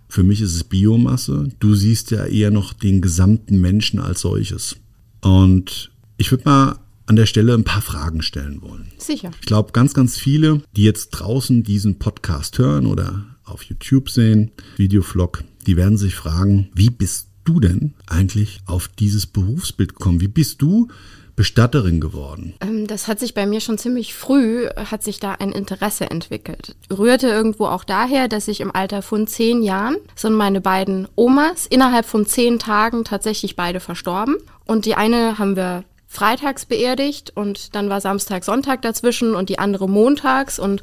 [0.08, 1.50] für mich ist es Biomasse.
[1.60, 4.76] Du siehst ja eher noch den gesamten Menschen als solches.
[5.20, 6.78] Und ich würde mal
[7.08, 8.92] an der Stelle ein paar Fragen stellen wollen.
[8.98, 9.30] Sicher.
[9.40, 14.50] Ich glaube, ganz, ganz viele, die jetzt draußen diesen Podcast hören oder auf YouTube sehen,
[14.76, 20.20] Videovlog, die werden sich fragen, wie bist du denn eigentlich auf dieses Berufsbild gekommen?
[20.20, 20.88] Wie bist du
[21.34, 22.54] Bestatterin geworden?
[22.60, 26.76] Ähm, das hat sich bei mir schon ziemlich früh, hat sich da ein Interesse entwickelt.
[26.90, 31.66] Rührte irgendwo auch daher, dass ich im Alter von zehn Jahren sind meine beiden Omas
[31.66, 34.36] innerhalb von zehn Tagen tatsächlich beide verstorben.
[34.66, 39.58] Und die eine haben wir freitags beerdigt und dann war Samstag, Sonntag dazwischen und die
[39.58, 40.82] andere montags und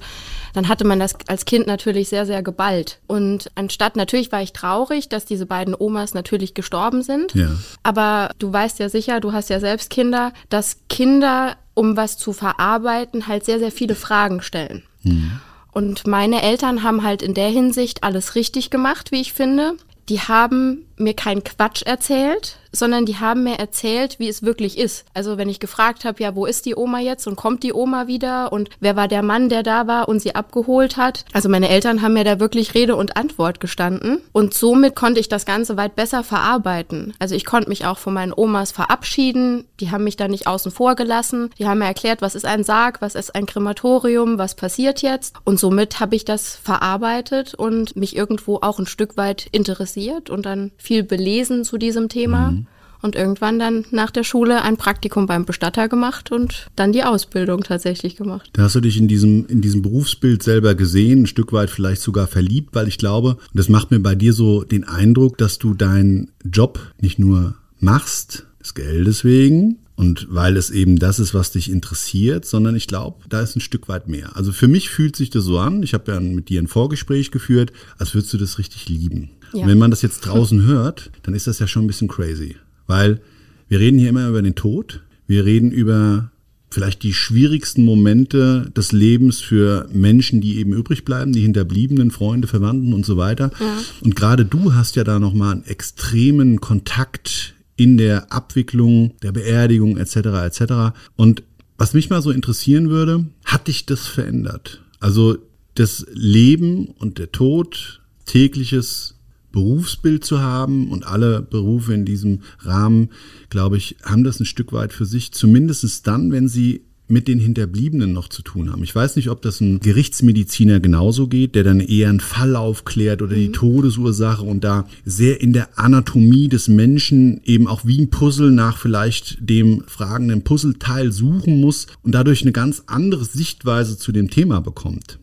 [0.53, 2.99] dann hatte man das als Kind natürlich sehr, sehr geballt.
[3.07, 7.33] Und anstatt, natürlich war ich traurig, dass diese beiden Omas natürlich gestorben sind.
[7.33, 7.49] Ja.
[7.81, 12.31] Aber du weißt ja sicher, du hast ja selbst Kinder, dass Kinder, um was zu
[12.31, 14.83] verarbeiten, halt sehr, sehr viele Fragen stellen.
[15.01, 15.41] Mhm.
[15.71, 19.73] Und meine Eltern haben halt in der Hinsicht alles richtig gemacht, wie ich finde.
[20.07, 25.05] Die haben mir keinen Quatsch erzählt, sondern die haben mir erzählt, wie es wirklich ist.
[25.13, 28.07] Also wenn ich gefragt habe, ja, wo ist die Oma jetzt und kommt die Oma
[28.07, 31.25] wieder und wer war der Mann, der da war und sie abgeholt hat.
[31.33, 35.29] Also meine Eltern haben mir da wirklich Rede und Antwort gestanden und somit konnte ich
[35.29, 37.13] das Ganze weit besser verarbeiten.
[37.19, 39.65] Also ich konnte mich auch von meinen Omas verabschieden.
[39.79, 41.49] Die haben mich da nicht außen vor gelassen.
[41.57, 45.35] Die haben mir erklärt, was ist ein Sarg, was ist ein Krematorium, was passiert jetzt.
[45.43, 50.45] Und somit habe ich das verarbeitet und mich irgendwo auch ein Stück weit interessiert und
[50.45, 52.51] dann viel belesen zu diesem Thema.
[52.51, 52.67] Mhm.
[53.01, 57.61] Und irgendwann dann nach der Schule ein Praktikum beim Bestatter gemacht und dann die Ausbildung
[57.61, 58.49] tatsächlich gemacht.
[58.53, 62.01] Da hast du dich in diesem, in diesem Berufsbild selber gesehen, ein Stück weit vielleicht
[62.01, 65.59] sogar verliebt, weil ich glaube, und das macht mir bei dir so den Eindruck, dass
[65.59, 71.33] du deinen Job nicht nur machst, des Geldes wegen, und weil es eben das ist,
[71.33, 74.35] was dich interessiert, sondern ich glaube, da ist ein Stück weit mehr.
[74.35, 77.31] Also für mich fühlt sich das so an, ich habe ja mit dir ein Vorgespräch
[77.31, 79.29] geführt, als würdest du das richtig lieben.
[79.55, 79.63] Ja.
[79.63, 82.55] Und wenn man das jetzt draußen hört, dann ist das ja schon ein bisschen crazy.
[82.87, 83.21] Weil
[83.67, 86.31] wir reden hier immer über den Tod, wir reden über
[86.69, 92.47] vielleicht die schwierigsten Momente des Lebens für Menschen, die eben übrig bleiben, die Hinterbliebenen, Freunde,
[92.47, 93.51] Verwandten und so weiter.
[93.59, 93.77] Ja.
[94.01, 99.97] Und gerade du hast ja da nochmal einen extremen Kontakt in der Abwicklung, der Beerdigung
[99.97, 100.15] etc.
[100.15, 100.73] etc.
[101.15, 101.43] Und
[101.77, 104.81] was mich mal so interessieren würde, hat dich das verändert?
[104.99, 105.37] Also
[105.75, 109.14] das Leben und der Tod, tägliches
[109.55, 113.09] Berufsbild zu haben und alle Berufe in diesem Rahmen,
[113.49, 117.39] glaube ich, haben das ein Stück weit für sich, zumindest dann, wenn sie mit den
[117.39, 118.83] Hinterbliebenen noch zu tun haben.
[118.83, 123.21] Ich weiß nicht, ob das ein Gerichtsmediziner genauso geht, der dann eher einen Fall aufklärt
[123.21, 123.53] oder die mhm.
[123.53, 128.77] Todesursache und da sehr in der Anatomie des Menschen eben auch wie ein Puzzle nach
[128.77, 134.59] vielleicht dem fragenden Puzzleteil suchen muss und dadurch eine ganz andere Sichtweise zu dem Thema
[134.59, 135.19] bekommt.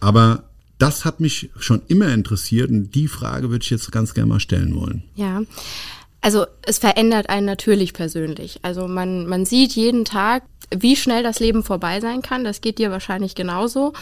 [0.00, 0.47] Aber
[0.78, 4.40] das hat mich schon immer interessiert und die Frage würde ich jetzt ganz gerne mal
[4.40, 5.02] stellen wollen.
[5.14, 5.42] Ja.
[6.20, 8.60] Also es verändert einen natürlich persönlich.
[8.62, 10.42] Also man, man sieht jeden Tag,
[10.74, 12.44] wie schnell das Leben vorbei sein kann.
[12.44, 13.92] Das geht dir wahrscheinlich genauso.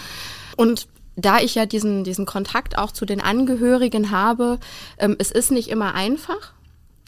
[0.57, 4.59] Und da ich ja diesen, diesen Kontakt auch zu den Angehörigen habe,
[4.99, 6.53] ähm, es ist nicht immer einfach,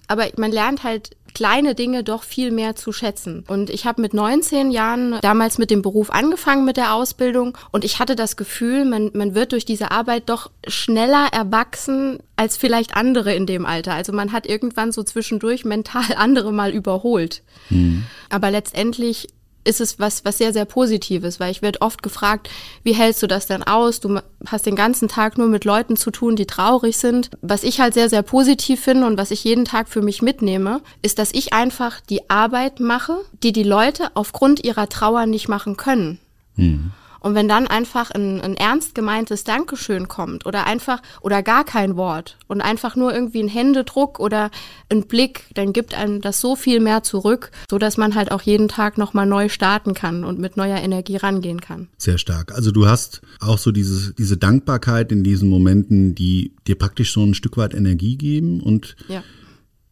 [0.06, 3.44] aber man lernt halt kleine Dinge doch viel mehr zu schätzen.
[3.48, 7.84] Und ich habe mit 19 Jahren damals mit dem Beruf angefangen mit der Ausbildung und
[7.84, 12.96] ich hatte das Gefühl, man, man wird durch diese Arbeit doch schneller erwachsen als vielleicht
[12.96, 13.94] andere in dem Alter.
[13.94, 17.42] Also man hat irgendwann so zwischendurch mental andere mal überholt.
[17.70, 18.04] Mhm.
[18.30, 19.28] Aber letztendlich
[19.68, 22.48] ist es was, was sehr, sehr Positives, weil ich werde oft gefragt,
[22.82, 24.00] wie hältst du das denn aus?
[24.00, 27.30] Du hast den ganzen Tag nur mit Leuten zu tun, die traurig sind.
[27.42, 30.80] Was ich halt sehr, sehr positiv finde und was ich jeden Tag für mich mitnehme,
[31.02, 35.76] ist, dass ich einfach die Arbeit mache, die die Leute aufgrund ihrer Trauer nicht machen
[35.76, 36.18] können.
[36.56, 36.92] Mhm.
[37.28, 41.94] Und wenn dann einfach ein, ein ernst gemeintes Dankeschön kommt oder einfach oder gar kein
[41.98, 44.50] Wort und einfach nur irgendwie ein Händedruck oder
[44.88, 48.40] ein Blick, dann gibt einem das so viel mehr zurück, so dass man halt auch
[48.40, 51.88] jeden Tag nochmal neu starten kann und mit neuer Energie rangehen kann.
[51.98, 52.54] Sehr stark.
[52.54, 57.22] Also du hast auch so diese, diese Dankbarkeit in diesen Momenten, die dir praktisch so
[57.22, 59.22] ein Stück weit Energie geben und ja.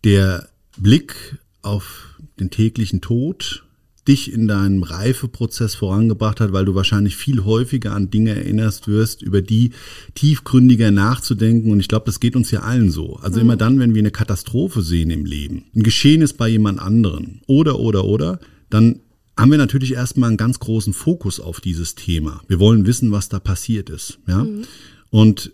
[0.04, 3.65] der Blick auf den täglichen Tod
[4.08, 9.22] dich in deinem Reifeprozess vorangebracht hat, weil du wahrscheinlich viel häufiger an Dinge erinnerst wirst,
[9.22, 9.70] über die
[10.14, 11.70] tiefgründiger nachzudenken.
[11.70, 13.16] Und ich glaube, das geht uns ja allen so.
[13.16, 13.46] Also mhm.
[13.46, 17.40] immer dann, wenn wir eine Katastrophe sehen im Leben, ein Geschehen ist bei jemand anderen
[17.46, 18.40] oder, oder, oder,
[18.70, 19.00] dann
[19.36, 22.42] haben wir natürlich erstmal einen ganz großen Fokus auf dieses Thema.
[22.48, 24.18] Wir wollen wissen, was da passiert ist.
[24.26, 24.44] Ja?
[24.44, 24.62] Mhm.
[25.10, 25.52] Und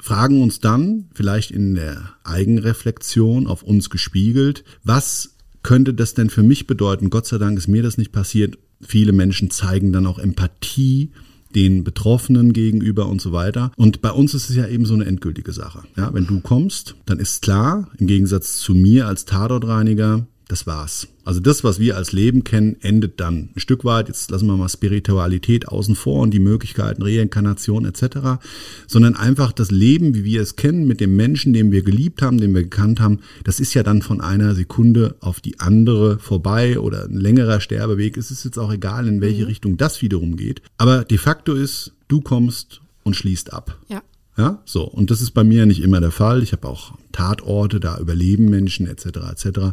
[0.00, 5.34] fragen uns dann, vielleicht in der Eigenreflexion auf uns gespiegelt, was
[5.68, 7.10] könnte das denn für mich bedeuten?
[7.10, 8.56] Gott sei Dank ist mir das nicht passiert.
[8.80, 11.10] Viele Menschen zeigen dann auch Empathie
[11.54, 13.70] den Betroffenen gegenüber und so weiter.
[13.76, 15.82] Und bei uns ist es ja eben so eine endgültige Sache.
[15.94, 21.08] Ja, wenn du kommst, dann ist klar, im Gegensatz zu mir als Tatortreiniger, das war's.
[21.24, 24.08] Also das, was wir als Leben kennen, endet dann ein Stück weit.
[24.08, 28.40] Jetzt lassen wir mal Spiritualität außen vor und die Möglichkeiten Reinkarnation etc.,
[28.86, 32.38] sondern einfach das Leben, wie wir es kennen, mit dem Menschen, den wir geliebt haben,
[32.38, 36.78] den wir gekannt haben, das ist ja dann von einer Sekunde auf die andere vorbei
[36.80, 38.16] oder ein längerer Sterbeweg.
[38.16, 39.48] Es ist jetzt auch egal, in welche mhm.
[39.48, 40.62] Richtung das wiederum geht.
[40.78, 43.76] Aber de facto ist, du kommst und schließt ab.
[43.88, 44.02] Ja.
[44.38, 44.84] Ja, so.
[44.84, 46.44] Und das ist bei mir nicht immer der Fall.
[46.44, 49.06] Ich habe auch Tatorte, da überleben Menschen etc.
[49.32, 49.72] etc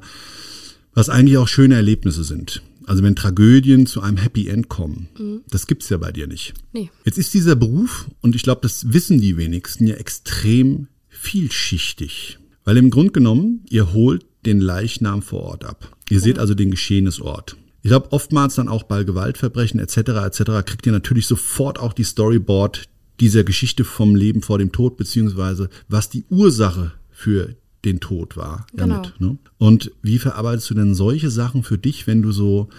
[0.96, 2.64] was eigentlich auch schöne Erlebnisse sind.
[2.88, 5.42] Also wenn Tragödien zu einem Happy End kommen, mhm.
[5.50, 6.54] das gibt's ja bei dir nicht.
[6.74, 6.90] Nee.
[7.04, 12.40] Jetzt ist dieser Beruf, und ich glaube, das wissen die wenigsten, ja extrem vielschichtig.
[12.64, 15.96] Weil im Grunde genommen, ihr holt den Leichnam vor Ort ab.
[16.10, 17.58] Ihr seht also den Geschehnisort.
[17.82, 19.98] Ich glaube, oftmals dann auch bei Gewaltverbrechen etc.
[19.98, 20.44] etc.
[20.66, 22.86] kriegt ihr natürlich sofort auch die Storyboard
[23.20, 28.66] dieser Geschichte vom Leben vor dem Tod, beziehungsweise was die Ursache für den Tod wahr.
[28.76, 28.96] Genau.
[28.96, 29.38] Damit, ne?
[29.58, 32.70] Und wie verarbeitest du denn solche Sachen für dich, wenn du so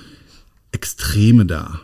[0.73, 1.81] Extreme da,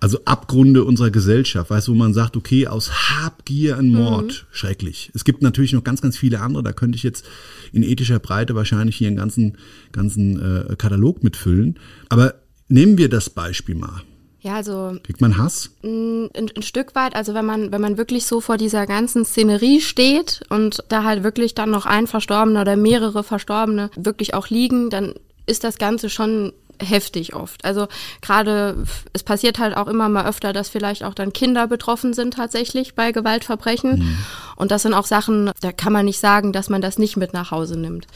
[0.00, 5.10] also Abgründe unserer Gesellschaft, weißt du, wo man sagt, okay, aus Habgier ein Mord, schrecklich.
[5.14, 7.24] Es gibt natürlich noch ganz, ganz viele andere, da könnte ich jetzt
[7.72, 9.56] in ethischer Breite wahrscheinlich hier einen ganzen,
[9.92, 11.78] ganzen äh, Katalog mitfüllen.
[12.10, 12.34] Aber
[12.68, 14.02] nehmen wir das Beispiel mal.
[14.44, 15.70] Ja, also Kriegt man Hass?
[15.82, 19.80] ein, ein Stück weit, also wenn man, wenn man wirklich so vor dieser ganzen Szenerie
[19.80, 24.90] steht und da halt wirklich dann noch ein Verstorbener oder mehrere Verstorbene wirklich auch liegen,
[24.90, 25.14] dann
[25.46, 27.64] ist das Ganze schon heftig oft.
[27.64, 27.86] Also
[28.20, 32.34] gerade, es passiert halt auch immer mal öfter, dass vielleicht auch dann Kinder betroffen sind
[32.34, 34.18] tatsächlich bei Gewaltverbrechen.
[34.56, 37.32] Und das sind auch Sachen, da kann man nicht sagen, dass man das nicht mit
[37.32, 38.06] nach Hause nimmt.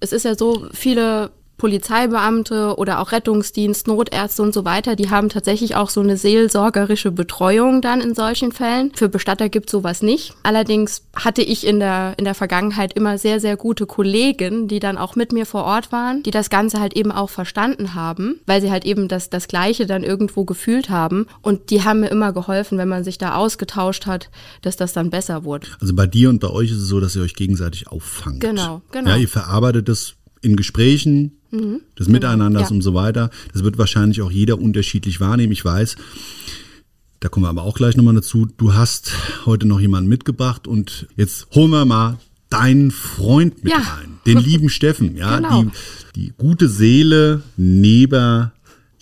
[0.00, 1.30] Es ist ja so, viele
[1.62, 7.12] Polizeibeamte oder auch Rettungsdienst, Notärzte und so weiter, die haben tatsächlich auch so eine seelsorgerische
[7.12, 8.90] Betreuung dann in solchen Fällen.
[8.96, 10.34] Für Bestatter gibt sowas nicht.
[10.42, 14.98] Allerdings hatte ich in der, in der Vergangenheit immer sehr, sehr gute Kollegen, die dann
[14.98, 18.60] auch mit mir vor Ort waren, die das Ganze halt eben auch verstanden haben, weil
[18.60, 21.28] sie halt eben das, das Gleiche dann irgendwo gefühlt haben.
[21.42, 24.30] Und die haben mir immer geholfen, wenn man sich da ausgetauscht hat,
[24.62, 25.68] dass das dann besser wurde.
[25.80, 28.40] Also bei dir und bei euch ist es so, dass ihr euch gegenseitig auffangt.
[28.40, 29.10] Genau, genau.
[29.10, 31.38] Ja, ihr verarbeitet das in Gesprächen,
[31.98, 32.74] des Miteinanders ja.
[32.74, 33.30] und so weiter.
[33.52, 35.52] Das wird wahrscheinlich auch jeder unterschiedlich wahrnehmen.
[35.52, 35.96] Ich weiß,
[37.20, 38.48] da kommen wir aber auch gleich nochmal dazu.
[38.56, 39.12] Du hast
[39.46, 43.78] heute noch jemanden mitgebracht und jetzt holen wir mal deinen Freund mit Ja.
[43.78, 44.18] rein.
[44.26, 45.36] Den lieben Steffen, ja.
[45.36, 45.64] Genau.
[45.64, 45.70] Die,
[46.16, 48.50] die gute Seele neben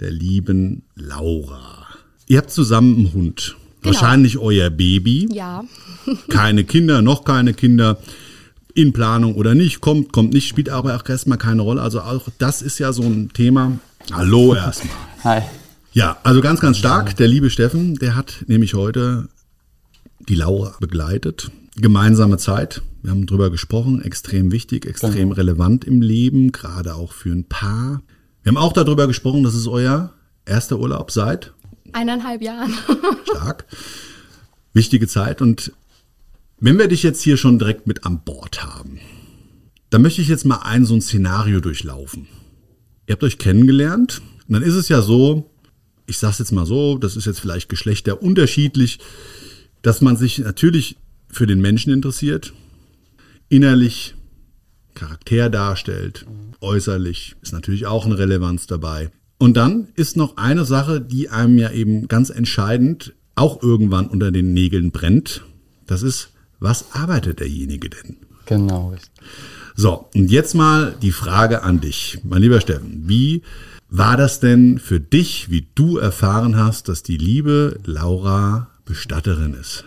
[0.00, 1.86] der lieben Laura.
[2.26, 3.56] Ihr habt zusammen einen Hund.
[3.82, 3.94] Genau.
[3.94, 5.64] Wahrscheinlich euer Baby Ja,
[6.28, 7.98] keine Kinder, noch keine Kinder,
[8.74, 11.82] in Planung oder nicht, kommt, kommt nicht, spielt aber auch erstmal keine Rolle.
[11.82, 13.78] Also auch das ist ja so ein Thema.
[14.12, 14.94] Hallo erstmal.
[15.24, 15.42] Hi.
[15.92, 17.16] Ja, also ganz, ganz stark.
[17.16, 19.28] Der liebe Steffen, der hat nämlich heute
[20.28, 21.50] die Laura begleitet.
[21.76, 22.82] Gemeinsame Zeit.
[23.02, 24.02] Wir haben drüber gesprochen.
[24.02, 28.02] Extrem wichtig, extrem relevant im Leben, gerade auch für ein Paar.
[28.42, 30.12] Wir haben auch darüber gesprochen, dass es euer
[30.46, 31.52] erster Urlaub seit
[31.92, 32.72] eineinhalb Jahren.
[33.24, 33.66] Stark.
[34.72, 35.42] Wichtige Zeit.
[35.42, 35.72] Und
[36.60, 38.98] wenn wir dich jetzt hier schon direkt mit an Bord haben,
[39.90, 42.26] dann möchte ich jetzt mal ein so ein Szenario durchlaufen.
[43.06, 45.50] Ihr habt euch kennengelernt und dann ist es ja so,
[46.06, 49.00] ich sag's jetzt mal so, das ist jetzt vielleicht Geschlechter unterschiedlich,
[49.82, 50.96] dass man sich natürlich
[51.28, 52.52] für den Menschen interessiert,
[53.48, 54.14] innerlich
[54.94, 56.26] Charakter darstellt,
[56.60, 59.10] äußerlich ist natürlich auch eine Relevanz dabei.
[59.38, 64.30] Und dann ist noch eine Sache, die einem ja eben ganz entscheidend auch irgendwann unter
[64.30, 65.44] den Nägeln brennt.
[65.86, 68.16] Das ist, was arbeitet derjenige denn?
[68.46, 69.10] Genau, richtig.
[69.76, 73.04] So, und jetzt mal die Frage an dich, mein lieber Steffen.
[73.06, 73.42] Wie
[73.88, 79.84] war das denn für dich, wie du erfahren hast, dass die liebe Laura Bestatterin ist?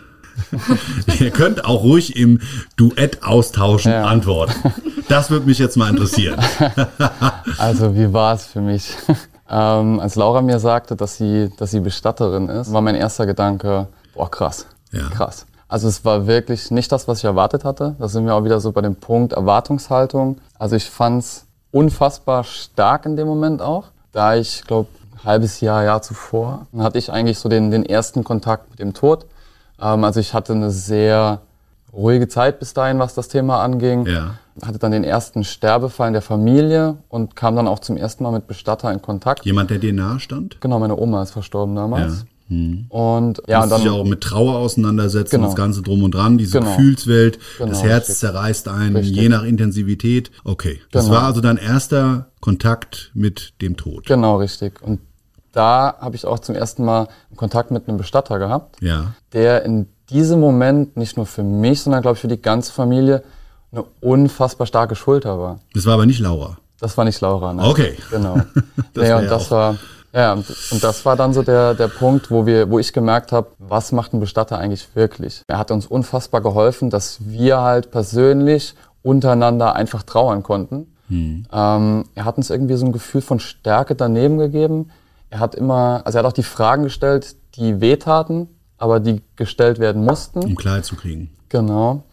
[1.20, 2.40] Ihr könnt auch ruhig im
[2.76, 4.04] Duett austauschen Ja.
[4.06, 4.54] antworten.
[5.08, 6.40] Das würde mich jetzt mal interessieren.
[7.58, 8.88] Also wie war es für mich?
[9.48, 13.86] ähm, als Laura mir sagte, dass sie, dass sie Bestatterin ist, war mein erster Gedanke,
[14.14, 15.08] boah krass, Ja.
[15.10, 15.46] krass.
[15.68, 17.96] Also es war wirklich nicht das, was ich erwartet hatte.
[17.98, 20.38] Da sind wir auch wieder so bei dem Punkt Erwartungshaltung.
[20.58, 25.60] Also ich fand es unfassbar stark in dem Moment auch, da ich glaube ein halbes
[25.60, 29.26] Jahr, Jahr zuvor, dann hatte ich eigentlich so den, den ersten Kontakt mit dem Tod.
[29.80, 31.40] Ähm, also ich hatte eine sehr
[31.92, 34.34] ruhige Zeit bis dahin, was das Thema anging Ja.
[34.64, 38.32] hatte dann den ersten Sterbefall in der Familie und kam dann auch zum ersten Mal
[38.32, 39.44] mit Bestatter in Kontakt.
[39.44, 40.60] Jemand, der dir nahe stand?
[40.60, 42.20] Genau, meine Oma ist verstorben damals.
[42.20, 42.26] Ja.
[42.48, 42.86] Hm.
[42.90, 45.46] Und ja, und und sich dann auch mit Trauer auseinandersetzen, Genau.
[45.46, 46.70] das Ganze drum und dran, diese Genau.
[46.76, 48.16] Gefühlswelt, Genau, das Herz richtig.
[48.18, 49.16] zerreißt einen, Richtig.
[49.16, 50.30] je nach Intensivität.
[50.44, 51.16] Okay, das Genau.
[51.16, 54.04] war also dein erster Kontakt mit dem Tod.
[54.06, 54.82] genau richtig.
[54.82, 55.00] Und
[55.52, 59.86] da habe ich auch zum ersten Mal Kontakt mit einem Bestatter gehabt, Ja, der in
[60.10, 63.22] diesem Moment nicht nur für mich, sondern glaube ich für die ganze Familie
[63.72, 65.60] eine unfassbar starke Schulter war.
[65.72, 66.58] das war aber nicht Laura.
[66.80, 67.54] Das war nicht Laura.
[67.54, 67.62] Ne?
[67.64, 67.94] Okay.
[68.10, 68.36] Genau.
[68.92, 69.76] Das ja, und das auch- war
[70.14, 73.32] ja und, und das war dann so der der Punkt, wo wir, wo ich gemerkt
[73.32, 75.42] habe, was macht ein Bestatter eigentlich wirklich?
[75.48, 80.86] Er hat uns unfassbar geholfen, dass wir halt persönlich untereinander einfach trauern konnten.
[81.08, 81.46] Hm.
[81.52, 84.90] Ähm, er hat uns irgendwie so ein Gefühl von Stärke daneben gegeben.
[85.28, 88.48] Er hat immer, also er hat auch die Fragen gestellt, die wehtaten,
[88.78, 90.40] aber die gestellt werden mussten.
[90.42, 91.30] Um Klarheit zu kriegen.
[91.50, 92.04] Genau.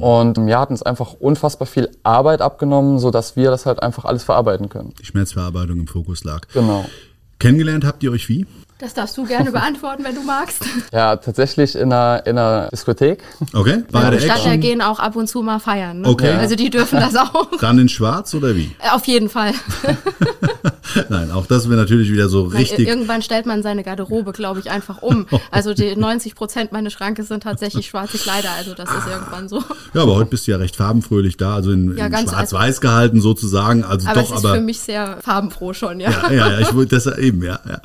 [0.00, 4.04] Und ja, hat uns einfach unfassbar viel Arbeit abgenommen, so dass wir das halt einfach
[4.04, 4.94] alles verarbeiten können.
[4.98, 6.48] Die Schmerzverarbeitung im Fokus lag.
[6.52, 6.86] Genau.
[7.38, 8.46] Kennengelernt habt ihr euch wie?
[8.78, 10.64] Das darfst du gerne beantworten, wenn du magst.
[10.92, 13.22] Ja, tatsächlich in einer, in einer Diskothek.
[13.52, 14.60] Okay, war Ja, der Stadtler Action?
[14.60, 16.00] gehen auch ab und zu mal feiern.
[16.00, 16.08] Ne?
[16.08, 16.30] Okay.
[16.32, 17.46] Also die dürfen das auch.
[17.60, 18.74] Dann in schwarz oder wie?
[18.92, 19.52] Auf jeden Fall.
[21.08, 22.86] Nein, auch das wäre natürlich wieder so Weil richtig.
[22.86, 25.26] Irgendwann stellt man seine Garderobe, glaube ich, einfach um.
[25.50, 28.50] Also die 90 Prozent meines Schrankes sind tatsächlich schwarze Kleider.
[28.56, 29.62] Also das ist irgendwann so.
[29.92, 32.80] Ja, aber heute bist du ja recht farbenfröhlich da, also in, Ja, in ganz- schwarz-weiß
[32.80, 33.82] gehalten sozusagen.
[33.84, 34.54] Also Aber doch, es ist aber.
[34.56, 36.10] für mich sehr farbenfroh schon, ja.
[36.10, 37.80] ja, ja, ja, ich wollte das eben, ja, ja.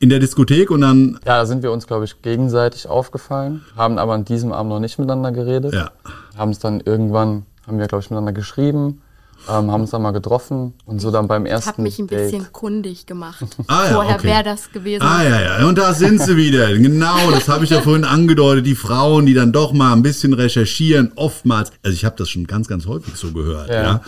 [0.00, 3.98] In der Diskothek und dann, Ja, da sind wir uns, glaube ich, gegenseitig aufgefallen, haben
[3.98, 5.72] aber an diesem Abend noch nicht miteinander geredet.
[5.74, 5.90] ja.
[6.36, 9.02] Haben es dann irgendwann, haben wir, glaube ich, miteinander geschrieben,
[9.48, 12.06] ähm, haben uns dann mal getroffen und so dann beim Ich ersten habe mich ein
[12.06, 12.52] bisschen Date.
[12.52, 13.44] kundig gemacht.
[13.66, 14.28] Ah, ja, Vorher okay.
[14.28, 15.02] wäre das gewesen.
[15.02, 16.68] Ah ja, ja, und da sind sie wieder.
[16.78, 18.64] Genau, das habe ich ja vorhin angedeutet.
[18.66, 21.70] Die Frauen, die dann doch mal ein bisschen recherchieren, oftmals.
[21.82, 23.68] Also ich habe das schon ganz, ganz häufig so gehört.
[23.68, 23.82] Ja.
[23.82, 24.00] Ja.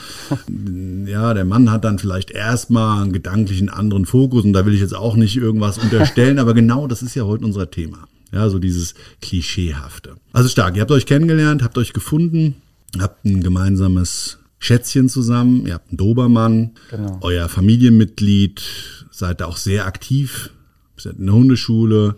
[1.06, 4.80] ja, der Mann hat dann vielleicht erstmal einen gedanklichen anderen Fokus und da will ich
[4.80, 7.98] jetzt auch nicht irgendwas unterstellen, aber genau das ist ja heute unser Thema.
[8.32, 10.16] Ja, so dieses Klischeehafte.
[10.32, 10.76] Also stark.
[10.76, 12.56] Ihr habt euch kennengelernt, habt euch gefunden,
[12.98, 17.18] habt ein gemeinsames Schätzchen zusammen, ihr habt einen Dobermann, Genau.
[17.22, 18.62] euer Familienmitglied,
[19.10, 20.50] seid da auch sehr aktiv,
[20.96, 22.16] seid in der Hundeschule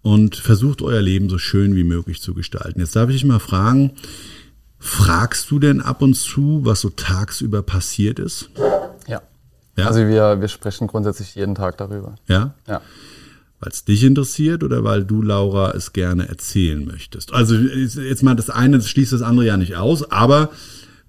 [0.00, 2.78] und versucht euer Leben so schön wie möglich zu gestalten.
[2.80, 3.92] Jetzt darf ich dich mal fragen,
[4.78, 8.50] fragst du denn ab und zu, was so tagsüber passiert ist?
[9.08, 9.20] Ja.
[9.76, 9.86] Ja?
[9.86, 12.14] Also wir, wir sprechen grundsätzlich jeden Tag darüber.
[12.28, 12.54] Ja?
[12.68, 12.80] Ja.
[13.58, 17.32] Weil es dich interessiert oder weil du, Laura, es gerne erzählen möchtest?
[17.32, 20.50] Also jetzt mal das eine, das schließt das andere ja nicht aus, aber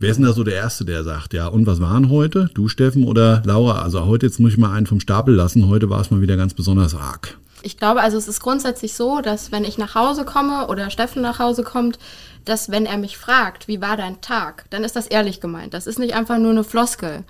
[0.04, 2.49] wer ist denn da so der Erste, der sagt, ja, und was waren heute?
[2.54, 3.84] Du, Steffen oder Laura?
[3.84, 6.36] Also heute, jetzt muss ich mal einen vom Stapel lassen, heute war es mal wieder
[6.36, 7.38] ganz besonders arg.
[7.62, 11.22] Ich glaube, also es ist grundsätzlich so, dass wenn ich nach Hause komme oder Steffen
[11.22, 11.97] nach Hause kommt,
[12.46, 15.74] dass wenn er mich fragt, wie war dein Tag, dann ist das ehrlich gemeint.
[15.74, 17.24] Das ist nicht einfach nur eine Floskel.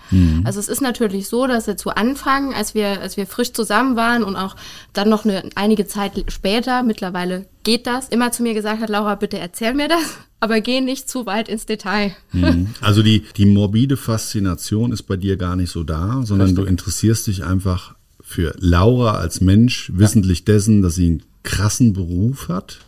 [0.43, 3.95] Also es ist natürlich so, dass er zu Anfang, als wir, als wir frisch zusammen
[3.95, 4.55] waren und auch
[4.93, 9.15] dann noch eine, einige Zeit später, mittlerweile geht das, immer zu mir gesagt hat, Laura,
[9.15, 12.15] bitte erzähl mir das, aber geh nicht zu weit ins Detail.
[12.81, 17.27] Also die, die morbide Faszination ist bei dir gar nicht so da, sondern du interessierst
[17.27, 22.79] dich einfach für Laura als Mensch, wissentlich dessen, dass sie einen krassen Beruf hat.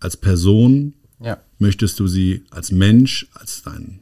[0.00, 1.38] Als Person Ja.
[1.58, 4.00] möchtest du sie als Mensch, als dein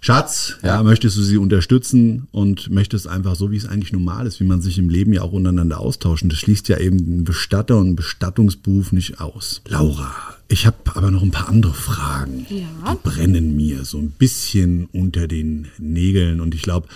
[0.00, 0.76] Schatz, ja.
[0.76, 0.82] Ja.
[0.82, 4.60] möchtest du sie unterstützen und möchtest einfach so, wie es eigentlich normal ist, wie man
[4.60, 6.22] sich im Leben ja auch untereinander austauscht.
[6.22, 9.62] Und das schließt ja eben einen Bestatter und einen Bestattungsberuf nicht aus.
[9.66, 10.14] Laura,
[10.48, 12.46] ich habe aber noch ein paar andere Fragen.
[12.48, 12.92] Ja.
[12.92, 16.86] Die brennen mir so ein bisschen unter den Nägeln und ich glaube,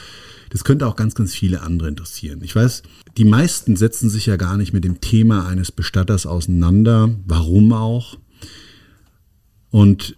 [0.50, 2.40] das könnte auch ganz, ganz viele andere interessieren.
[2.42, 2.82] Ich weiß,
[3.16, 7.10] die meisten setzen sich ja gar nicht mit dem Thema eines Bestatters auseinander.
[7.26, 8.18] Warum auch?
[9.70, 10.16] Und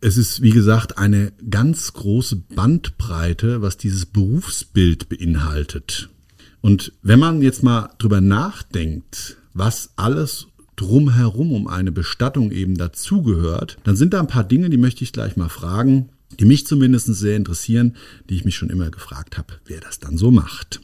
[0.00, 6.08] es ist, wie gesagt, eine ganz große Bandbreite, was dieses Berufsbild beinhaltet.
[6.60, 13.78] Und wenn man jetzt mal drüber nachdenkt, was alles drumherum um eine Bestattung eben dazugehört,
[13.84, 17.06] dann sind da ein paar Dinge, die möchte ich gleich mal fragen, die mich zumindest
[17.06, 17.96] sehr interessieren,
[18.28, 20.80] die ich mich schon immer gefragt habe, wer das dann so macht.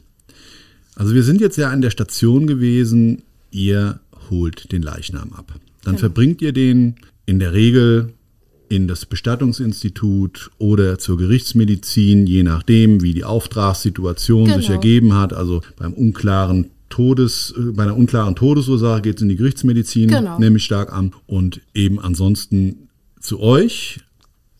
[0.95, 3.99] Also wir sind jetzt ja an der Station gewesen, ihr
[4.29, 5.59] holt den Leichnam ab.
[5.83, 6.95] Dann verbringt ihr den
[7.29, 8.13] in der Regel
[8.69, 14.71] in das Bestattungsinstitut oder zur Gerichtsmedizin, je nachdem, wie die Auftragssituation sich Genau.
[14.73, 15.33] ergeben hat.
[15.33, 20.39] Also beim unklaren Todes, äh, bei einer unklaren Todesursache geht es in die Gerichtsmedizin, Genau.
[20.39, 21.13] nehme ich stark an.
[21.27, 23.99] Und eben ansonsten zu euch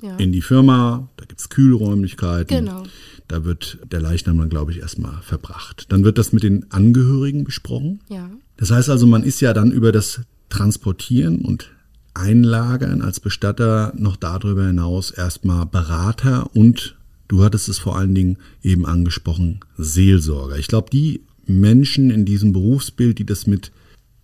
[0.01, 0.15] Ja.
[0.17, 2.65] in die Firma, da gibt's Kühlräumlichkeiten.
[2.65, 2.84] Genau.
[3.28, 5.86] Da wird der Leichnam dann, glaube ich, erstmal verbracht.
[5.89, 7.99] Dann wird das mit den Angehörigen besprochen.
[8.09, 8.30] Ja.
[8.57, 11.70] Das heißt also, man ist ja dann über das Transportieren und
[12.14, 16.97] Einlagern als Bestatter noch darüber hinaus erstmal Berater und
[17.28, 20.57] du hattest es vor allen Dingen eben angesprochen, Seelsorger.
[20.57, 23.72] Ich glaube, die Menschen in diesem Berufsbild, die das mit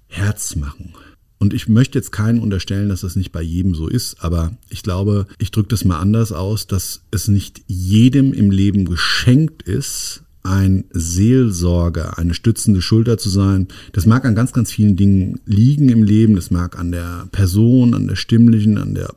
[0.08, 0.94] Herz machen.
[1.38, 4.84] Und ich möchte jetzt keinen unterstellen, dass das nicht bei jedem so ist, aber ich
[4.84, 10.24] glaube, ich drücke das mal anders aus, dass es nicht jedem im Leben geschenkt ist,
[10.46, 13.68] ein Seelsorger, eine stützende Schulter zu sein.
[13.94, 16.36] Das mag an ganz, ganz vielen Dingen liegen im Leben.
[16.36, 19.14] Das mag an der Person, an der stimmlichen, an der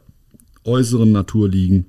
[0.64, 1.86] äußeren Natur liegen.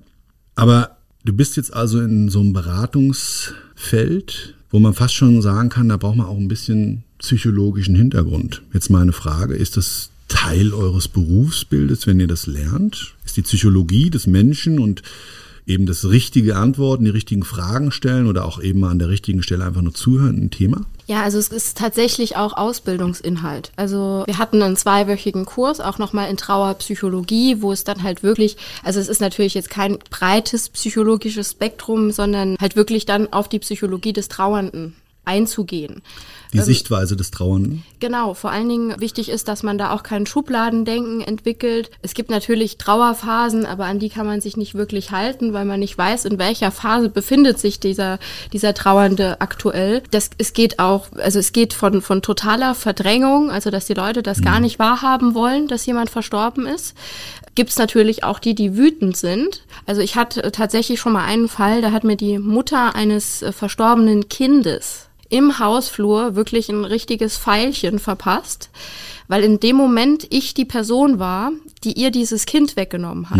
[0.56, 5.90] Aber du bist jetzt also in so einem Beratungsfeld, wo man fast schon sagen kann,
[5.90, 8.62] da braucht man auch ein bisschen psychologischen Hintergrund.
[8.74, 13.16] Jetzt meine Frage, ist das Teil eures Berufsbildes, wenn ihr das lernt?
[13.26, 15.02] Ist die Psychologie des Menschen und
[15.66, 19.44] eben das richtige Antworten, die richtigen Fragen stellen oder auch eben mal an der richtigen
[19.44, 20.86] Stelle einfach nur zuhören ein Thema?
[21.08, 23.72] Ja, also es ist tatsächlich auch Ausbildungsinhalt.
[23.76, 28.58] Also wir hatten einen zweiwöchigen Kurs, auch nochmal in Trauerpsychologie, wo es dann halt wirklich,
[28.84, 33.58] also es ist natürlich jetzt kein breites psychologisches Spektrum, sondern halt wirklich dann auf die
[33.58, 34.96] Psychologie des Trauernden
[35.26, 36.02] einzugehen.
[36.54, 37.84] Die Ähm, Sichtweise des Trauernden.
[38.00, 41.92] Genau, vor allen Dingen wichtig ist, dass man da auch kein Schubladendenken entwickelt.
[42.02, 45.80] Es gibt natürlich Trauerphasen, aber an die kann man sich nicht wirklich halten, weil man
[45.80, 48.18] nicht weiß, in welcher Phase befindet sich dieser,
[48.52, 50.02] dieser Trauernde aktuell.
[50.10, 54.24] Das, es geht auch, also es geht von, von totaler Verdrängung, also dass die Leute
[54.24, 56.96] das gar nicht wahrhaben wollen, dass jemand verstorben ist.
[57.54, 59.64] Gibt es natürlich auch die, die wütend sind.
[59.86, 63.52] Also ich hatte tatsächlich schon mal einen Fall, da hat mir die Mutter eines äh,
[63.52, 68.70] verstorbenen Kindes im Hausflur wirklich ein richtiges Pfeilchen verpasst,
[69.28, 71.52] weil in dem Moment ich die Person war,
[71.84, 73.40] die ihr dieses Kind weggenommen hat.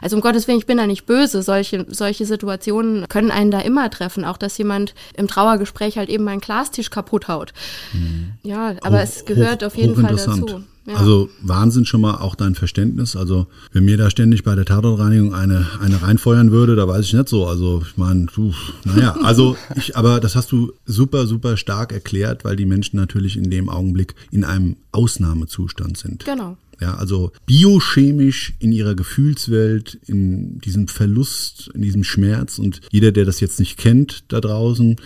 [0.00, 1.42] Also um Gottes Willen, ich bin da nicht böse.
[1.42, 4.24] Solche, solche Situationen können einen da immer treffen.
[4.24, 7.52] Auch, dass jemand im Trauergespräch halt eben meinen Glastisch kaputt haut.
[8.44, 10.62] Ja, aber es gehört auf jeden Fall dazu.
[10.86, 10.96] Ja.
[10.96, 13.16] Also Wahnsinn schon mal auch dein Verständnis.
[13.16, 17.14] Also wenn mir da ständig bei der Tatortreinigung eine, eine reinfeuern würde, da weiß ich
[17.14, 17.46] nicht so.
[17.46, 18.26] Also ich meine,
[18.84, 23.36] naja, also ich, aber das hast du super, super stark erklärt, weil die Menschen natürlich
[23.36, 26.24] in dem Augenblick in einem Ausnahmezustand sind.
[26.24, 26.56] Genau.
[26.80, 32.58] Ja, also biochemisch in ihrer Gefühlswelt, in diesem Verlust, in diesem Schmerz.
[32.58, 34.96] Und jeder, der das jetzt nicht kennt da draußen,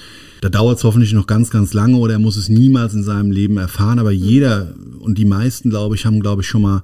[0.40, 3.30] da dauert es hoffentlich noch ganz, ganz lange oder er muss es niemals in seinem
[3.30, 3.98] Leben erfahren.
[3.98, 6.82] Aber jeder und die meisten, glaube ich, haben, glaube ich, schon mal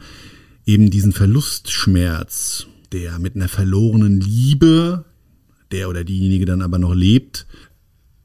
[0.66, 5.04] eben diesen Verlustschmerz, der mit einer verlorenen Liebe,
[5.72, 7.46] der oder diejenige dann aber noch lebt,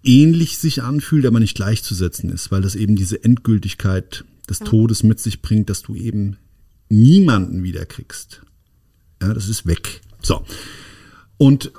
[0.04, 5.20] ähnlich sich anfühlt, aber nicht gleichzusetzen ist, weil das eben diese Endgültigkeit des Todes mit
[5.20, 6.38] sich bringt, dass du eben
[6.90, 8.42] niemanden wiederkriegst.
[9.22, 10.02] Ja, das ist weg.
[10.22, 10.46] So.
[11.38, 11.72] Und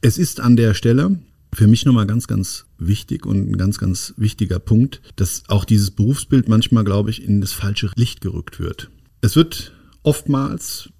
[0.00, 1.18] es ist an der Stelle
[1.52, 5.90] für mich nochmal ganz, ganz wichtig und ein ganz, ganz wichtiger Punkt, dass auch dieses
[5.90, 8.90] Berufsbild manchmal, glaube ich, in das falsche Licht gerückt wird.
[9.20, 10.90] Es wird oftmals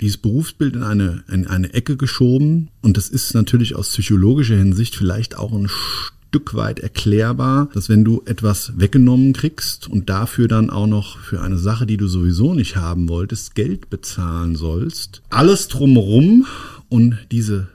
[0.00, 4.94] dieses Berufsbild in eine, in eine Ecke geschoben und das ist natürlich aus psychologischer Hinsicht
[4.94, 5.68] vielleicht auch ein
[6.52, 11.58] weit erklärbar, dass wenn du etwas weggenommen kriegst und dafür dann auch noch für eine
[11.58, 16.46] Sache, die du sowieso nicht haben wolltest, Geld bezahlen sollst, alles drumherum
[16.88, 17.68] und diese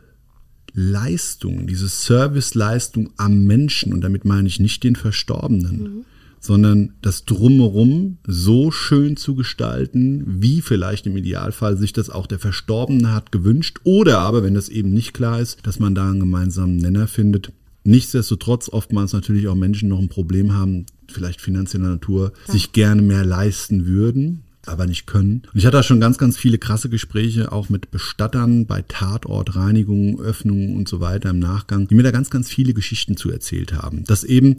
[0.74, 6.06] Leistung, diese Serviceleistung am Menschen, und damit meine ich nicht den Verstorbenen,
[6.40, 12.40] sondern das Drumherum so schön zu gestalten, wie vielleicht im Idealfall sich das auch der
[12.40, 16.20] Verstorbene hat gewünscht, oder aber, wenn das eben nicht klar ist, dass man da einen
[16.20, 17.52] gemeinsamen Nenner findet.
[17.84, 23.26] Nichtsdestotrotz oftmals natürlich auch Menschen noch ein Problem haben, vielleicht finanzieller Natur, sich gerne mehr
[23.26, 25.44] leisten würden, aber nicht können.
[25.52, 30.20] Und ich hatte da schon ganz, ganz viele krasse Gespräche, auch mit Bestattern bei Tatortreinigungen,
[30.20, 33.74] Öffnungen und so weiter im Nachgang, die mir da ganz, ganz viele Geschichten zu erzählt
[33.74, 34.04] haben.
[34.06, 34.58] Dass eben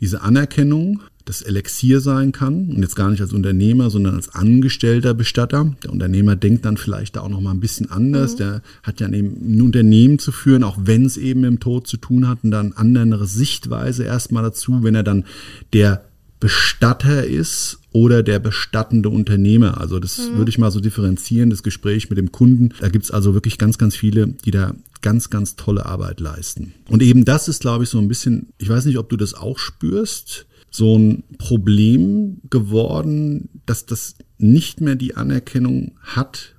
[0.00, 5.14] diese Anerkennung das Elixier sein kann und jetzt gar nicht als Unternehmer, sondern als angestellter
[5.14, 5.74] Bestatter.
[5.82, 8.36] Der Unternehmer denkt dann vielleicht da auch noch mal ein bisschen anders.
[8.36, 11.86] Der hat ja eben ein Unternehmen zu führen, auch wenn es eben mit dem Tod
[11.86, 15.24] zu tun hat und dann eine andere Sichtweise erstmal dazu, wenn er dann
[15.72, 16.04] der
[16.40, 19.80] Bestatter ist oder der bestattende Unternehmer.
[19.80, 22.74] Also das würde ich mal so differenzieren, das Gespräch mit dem Kunden.
[22.80, 26.74] Da gibt's also wirklich ganz, ganz viele, die da ganz, ganz tolle Arbeit leisten.
[26.88, 29.32] Und eben das ist, glaube ich, so ein bisschen, ich weiß nicht, ob du das
[29.32, 30.44] auch spürst,
[30.74, 36.56] so ein Problem geworden, dass das nicht mehr die Anerkennung hat,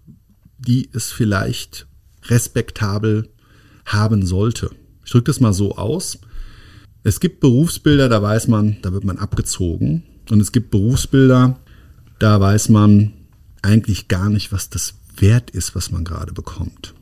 [0.58, 1.86] die es vielleicht
[2.24, 3.28] respektabel
[3.86, 4.70] haben sollte.
[5.04, 6.20] Ich drücke das mal so aus.
[7.04, 10.04] Es gibt Berufsbilder, da weiß man, da wird man abgezogen.
[10.32, 11.60] Und es gibt Berufsbilder,
[12.18, 13.12] da weiß man
[13.64, 16.94] eigentlich gar nicht, was das wert ist, was man gerade bekommt.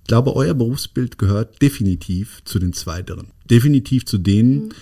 [0.00, 3.32] Ich glaube, euer Berufsbild gehört definitiv zu den Zweiteren.
[3.50, 4.72] Definitiv zu denen,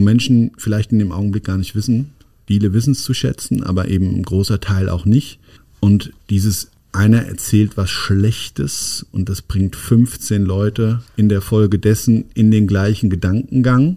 [0.00, 2.10] Menschen vielleicht in dem Augenblick gar nicht wissen.
[2.46, 5.38] Viele wissen es zu schätzen, aber eben ein großer Teil auch nicht.
[5.80, 12.24] Und dieses einer erzählt was Schlechtes und das bringt 15 Leute in der Folge dessen
[12.34, 13.96] in den gleichen Gedankengang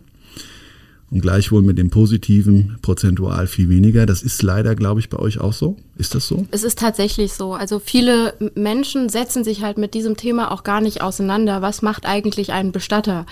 [1.21, 4.05] gleichwohl mit dem Positiven prozentual viel weniger.
[4.05, 5.77] Das ist leider, glaube ich, bei euch auch so.
[5.95, 6.47] Ist das so?
[6.49, 7.53] Es ist tatsächlich so.
[7.53, 11.61] Also viele Menschen setzen sich halt mit diesem Thema auch gar nicht auseinander.
[11.61, 13.27] Was macht eigentlich ein Bestatter?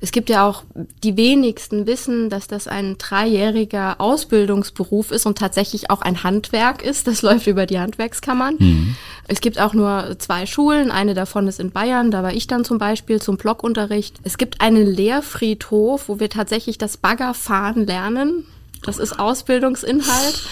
[0.00, 0.64] Es gibt ja auch,
[1.02, 7.06] die wenigsten wissen, dass das ein dreijähriger Ausbildungsberuf ist und tatsächlich auch ein Handwerk ist.
[7.06, 8.96] Das läuft über die Handwerkskammern.
[9.28, 10.90] Es gibt auch nur zwei Schulen.
[10.90, 12.10] Eine davon ist in Bayern.
[12.10, 14.16] Da war ich dann zum Beispiel zum Blockunterricht.
[14.22, 18.44] Es gibt einen Lehrfriedhof, wo wir tatsächlich das Baggerfahren lernen.
[18.84, 20.42] Das ist Ausbildungsinhalt.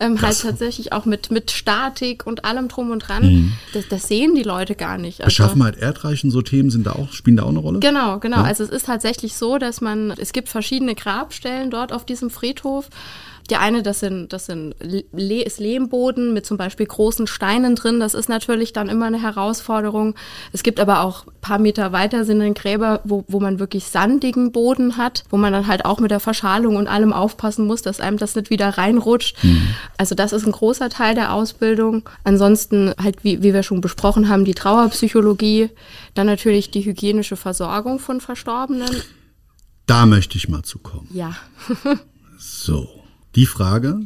[0.00, 3.52] Ähm, halt tatsächlich auch mit, mit Statik und allem drum und dran.
[3.72, 5.20] Das, das sehen die Leute gar nicht.
[5.20, 7.78] Also- Beschaffenheit, Erdreich und so Themen sind da auch, spielen da auch eine Rolle?
[7.78, 8.38] Genau, genau.
[8.38, 8.44] Ja.
[8.44, 12.88] Also es ist tatsächlich so, dass man, es gibt verschiedene Grabstellen dort auf diesem Friedhof
[13.50, 18.00] Die eine, das sind, das sind Le ist Lehmboden mit zum Beispiel großen Steinen drin.
[18.00, 20.14] Das ist natürlich dann immer eine Herausforderung.
[20.52, 23.86] Es gibt aber auch ein paar Meter weiter sind dann Gräber, wo, wo man wirklich
[23.86, 27.82] sandigen Boden hat, wo man dann halt auch mit der Verschalung und allem aufpassen muss,
[27.82, 29.42] dass einem das nicht wieder reinrutscht.
[29.42, 29.74] Mhm.
[29.98, 32.08] Also das ist ein großer Teil der Ausbildung.
[32.24, 35.70] Ansonsten halt, wie, wie wir schon besprochen haben, die Trauerpsychologie,
[36.14, 38.90] dann natürlich die hygienische Versorgung von Verstorbenen.
[39.86, 41.08] Da möchte ich mal zu kommen.
[41.12, 41.34] Ja.
[42.38, 42.88] so,
[43.34, 44.00] die Frage,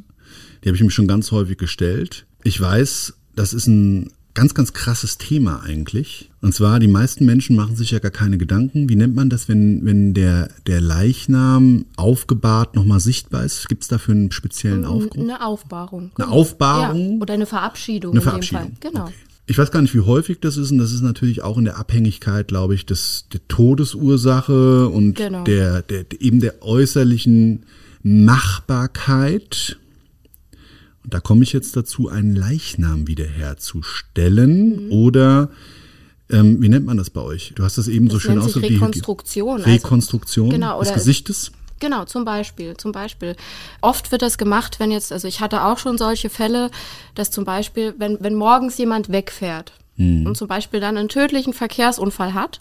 [0.63, 2.27] die habe ich mir schon ganz häufig gestellt.
[2.43, 6.31] Ich weiß, das ist ein ganz, ganz krasses Thema eigentlich.
[6.43, 8.89] Und zwar, die meisten Menschen machen sich ja gar keine Gedanken.
[8.89, 13.69] Wie nennt man das, wenn, wenn der, der Leichnam aufgebahrt nochmal sichtbar ist?
[13.69, 15.29] Gibt es dafür einen speziellen Aufgrund?
[15.29, 16.11] Eine Aufbahrung.
[16.17, 17.15] Eine Aufbahrung?
[17.15, 18.13] Ja, oder eine Verabschiedung.
[18.13, 18.77] Eine Verabschiedung.
[18.81, 19.05] Genau.
[19.05, 19.15] Okay.
[19.49, 21.79] Ich weiß gar nicht, wie häufig das ist, und das ist natürlich auch in der
[21.79, 25.45] Abhängigkeit, glaube ich, des, der Todesursache und genau.
[25.45, 27.65] der, der, eben der äußerlichen
[28.03, 29.79] Machbarkeit.
[31.05, 34.93] Und da komme ich jetzt dazu, einen Leichnam wiederherzustellen mhm.
[34.93, 35.51] oder
[36.29, 37.53] ähm, wie nennt man das bei euch?
[37.55, 38.75] Du hast das eben das so schön ausgedrückt.
[38.75, 39.61] Rekonstruktion.
[39.61, 41.53] Rekonstruktion also, genau, des Gesichtes.
[41.79, 43.37] Genau, zum Beispiel, zum Beispiel.
[43.81, 46.71] Oft wird das gemacht, wenn jetzt, also ich hatte auch schon solche Fälle,
[47.15, 50.27] dass zum Beispiel, wenn, wenn morgens jemand wegfährt mhm.
[50.27, 52.61] und zum Beispiel dann einen tödlichen Verkehrsunfall hat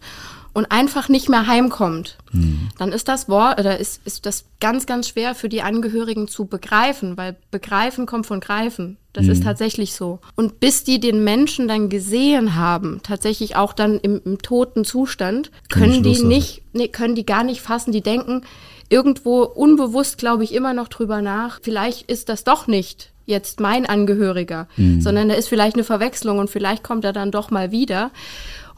[0.56, 2.70] und einfach nicht mehr heimkommt, mhm.
[2.78, 6.46] dann ist das Wort oder ist, ist das ganz, ganz schwer für die Angehörigen zu
[6.46, 8.96] begreifen, weil begreifen kommt von greifen.
[9.12, 9.32] Das mhm.
[9.32, 10.20] ist tatsächlich so.
[10.36, 15.52] Und bis die den Menschen dann gesehen haben, tatsächlich auch dann im, im toten Zustand,
[15.68, 17.92] können die nicht, nee, können die gar nicht fassen.
[17.92, 18.44] Die denken,
[18.88, 23.86] irgendwo unbewusst, glaube ich, immer noch drüber nach, vielleicht ist das doch nicht jetzt mein
[23.86, 25.02] Angehöriger, mhm.
[25.02, 28.12] sondern da ist vielleicht eine Verwechslung und vielleicht kommt er dann doch mal wieder.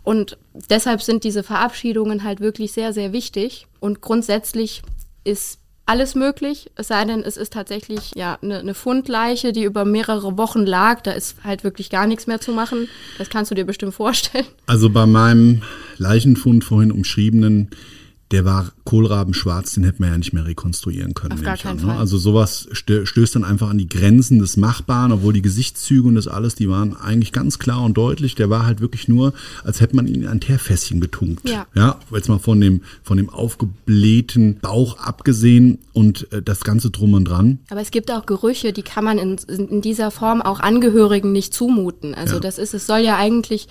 [0.08, 0.38] Und
[0.70, 3.68] deshalb sind diese Verabschiedungen halt wirklich sehr, sehr wichtig.
[3.82, 4.82] Und grundsätzlich
[5.26, 9.84] ist alles möglich, es sei denn, es ist tatsächlich ja eine, eine Fundleiche, die über
[9.84, 11.01] mehrere Wochen lag.
[11.01, 12.88] Da ist halt wirklich gar nichts mehr zu machen.
[13.18, 14.45] Das kannst du dir bestimmt vorstellen.
[14.66, 15.64] Also bei meinem
[15.97, 17.72] Leichenfund vorhin umschriebenen
[18.32, 21.34] der war kohlrabenschwarz, den hätte man ja nicht mehr rekonstruieren können.
[21.34, 21.91] Auf gar keinen an, ne?
[21.93, 21.97] Fall.
[21.97, 26.28] Also sowas stößt dann einfach an die Grenzen des Machbaren, obwohl die Gesichtszüge und das
[26.28, 28.36] alles, die waren eigentlich ganz klar und deutlich.
[28.36, 31.47] Der war halt wirklich nur, als hätte man ihn in ein Teerfässchen getunkt.
[31.47, 31.67] Ja.
[31.73, 37.13] ja jetzt mal von dem, von dem aufgeblähten Bauch abgesehen und äh, das Ganze drum
[37.13, 37.59] und dran.
[37.69, 41.53] Aber es gibt auch Gerüche, die kann man in, in dieser Form auch Angehörigen nicht
[41.53, 42.13] zumuten.
[42.13, 42.39] Also ja.
[42.41, 43.69] das ist, es soll ja eigentlich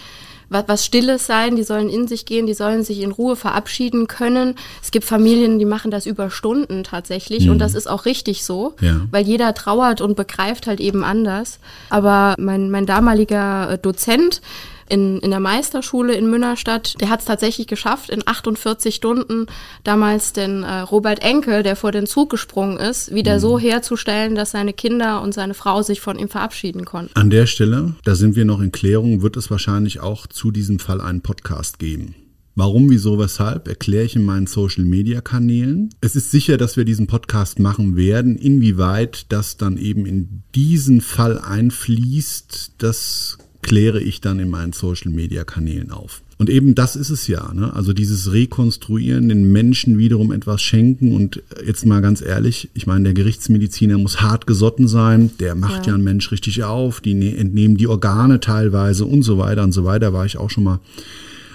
[0.49, 4.07] was, was Stilles sein, die sollen in sich gehen, die sollen sich in Ruhe verabschieden
[4.07, 4.55] können.
[4.83, 7.53] Es gibt Familien, die machen das über Stunden tatsächlich mhm.
[7.53, 9.01] und das ist auch richtig so, ja.
[9.11, 11.59] weil jeder trauert und begreift halt eben anders.
[11.91, 14.41] Aber mein, mein damaliger äh, Dozent,
[14.89, 17.01] in, in der Meisterschule in Münnerstadt.
[17.01, 19.47] Der hat es tatsächlich geschafft, in 48 Stunden
[19.85, 23.41] damals den äh, Robert Enkel, der vor den Zug gesprungen ist, wieder mhm.
[23.41, 27.15] so herzustellen, dass seine Kinder und seine Frau sich von ihm verabschieden konnten.
[27.15, 30.79] An der Stelle, da sind wir noch in Klärung, wird es wahrscheinlich auch zu diesem
[30.79, 32.15] Fall einen Podcast geben.
[32.59, 35.91] Warum, wieso, weshalb, erkläre ich in meinen Social-Media-Kanälen.
[36.01, 38.35] Es ist sicher, dass wir diesen Podcast machen werden.
[38.35, 45.91] Inwieweit das dann eben in diesen Fall einfließt, das kläre ich dann in meinen Social-Media-Kanälen
[45.91, 46.23] auf.
[46.39, 47.75] Und eben das ist es ja, ne?
[47.75, 53.05] also dieses Rekonstruieren, den Menschen wiederum etwas schenken und jetzt mal ganz ehrlich, ich meine,
[53.05, 57.15] der Gerichtsmediziner muss hart gesotten sein, der macht ja, ja einen Mensch richtig auf, die
[57.15, 60.65] ne-, entnehmen die Organe teilweise und so weiter und so weiter, war ich auch schon
[60.65, 60.79] mal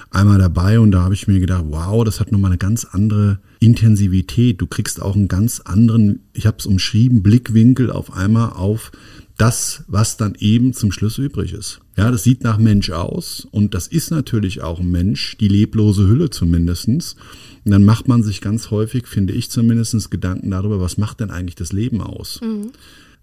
[0.09, 3.39] einmal dabei und da habe ich mir gedacht, wow, das hat nochmal eine ganz andere
[3.61, 4.59] Intensivität.
[4.59, 8.91] Du kriegst auch einen ganz anderen, ich habe es umschrieben, Blickwinkel auf einmal auf
[9.37, 11.79] das, was dann eben zum Schluss übrig ist.
[11.97, 16.07] Ja, das sieht nach Mensch aus und das ist natürlich auch ein Mensch, die leblose
[16.07, 17.15] Hülle zumindestens.
[17.63, 21.31] Und dann macht man sich ganz häufig, finde ich zumindest, Gedanken darüber, was macht denn
[21.31, 22.39] eigentlich das Leben aus?
[22.41, 22.71] Mhm.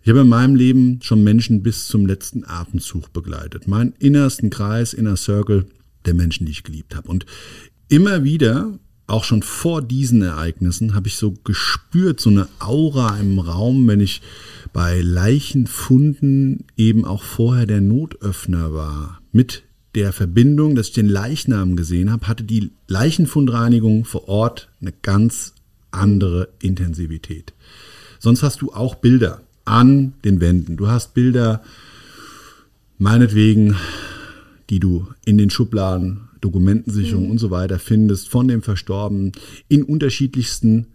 [0.03, 3.67] Ich habe in meinem Leben schon Menschen bis zum letzten Atemzug begleitet.
[3.67, 5.67] Mein innersten Kreis, Inner Circle
[6.07, 7.09] der Menschen, die ich geliebt habe.
[7.09, 7.27] Und
[7.89, 13.39] immer wieder auch schon vor diesen Ereignissen habe ich so gespürt, so eine Aura im
[13.39, 14.21] Raum, wenn ich
[14.79, 19.21] bei Leichenfunden eben auch vorher der Notöffner war.
[19.33, 19.65] Mit
[19.97, 25.55] der Verbindung, dass ich den Leichnam gesehen habe, hatte die Leichenfundreinigung vor Ort eine ganz
[25.91, 27.55] andere Intensivität.
[28.21, 30.77] Sonst hast du auch Bilder an den Wänden.
[30.77, 31.65] Du hast Bilder,
[32.99, 33.75] meinetwegen,
[34.71, 37.31] die du in den Schubladen Dokumentensicherung mhm.
[37.33, 39.33] und so weiter findest von dem Verstorbenen
[39.67, 40.87] in unterschiedlichsten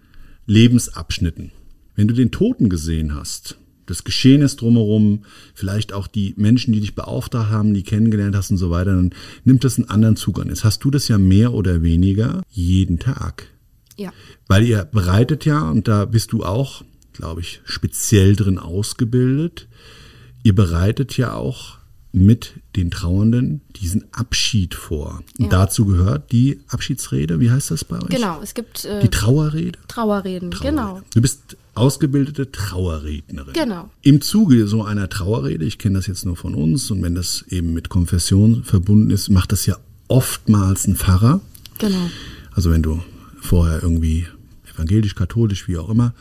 [0.46, 1.52] Lebensabschnitten.
[1.98, 6.80] Wenn du den Toten gesehen hast, das Geschehen ist drumherum, vielleicht auch die Menschen, die
[6.80, 9.14] dich beauftragt haben, die kennengelernt hast und so weiter, dann
[9.44, 10.48] nimmt das einen anderen Zug an.
[10.48, 13.48] Jetzt hast du das ja mehr oder weniger jeden Tag.
[13.98, 14.12] Ja.
[14.48, 19.68] Weil ihr bereitet ja, und da bist du auch glaube ich, speziell drin ausgebildet.
[20.44, 21.78] Ihr bereitet ja auch
[22.16, 25.24] mit den Trauernden diesen Abschied vor.
[25.40, 25.48] Ja.
[25.50, 28.10] dazu gehört die Abschiedsrede, wie heißt das bei euch?
[28.10, 29.80] Genau, es gibt äh, Die Trauerrede?
[29.88, 31.02] Trauerreden, genau.
[31.14, 33.54] Du bist ausgebildete Trauerrednerin.
[33.54, 33.90] Genau.
[34.04, 37.44] Im Zuge so einer Trauerrede, ich kenne das jetzt nur von uns und wenn das
[37.50, 39.76] eben mit Konfession verbunden ist, macht das ja
[40.08, 41.42] oftmals ein Pfarrer.
[41.80, 42.10] Genau.
[42.52, 43.02] Also wenn du
[43.42, 44.28] vorher irgendwie
[44.72, 46.14] evangelisch, katholisch, wie auch immer,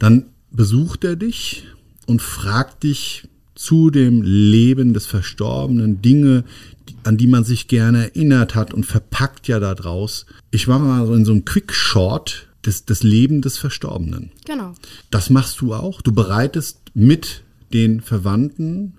[0.00, 1.64] dann besucht er dich
[2.06, 3.28] und fragt dich
[3.62, 6.42] zu dem Leben des Verstorbenen Dinge,
[7.04, 10.26] an die man sich gerne erinnert hat und verpackt ja da draus.
[10.50, 14.30] Ich war mal so in so einem Quick-Short des, des Leben des Verstorbenen.
[14.46, 14.74] Genau.
[15.10, 16.02] Das machst du auch.
[16.02, 18.94] Du bereitest mit den Verwandten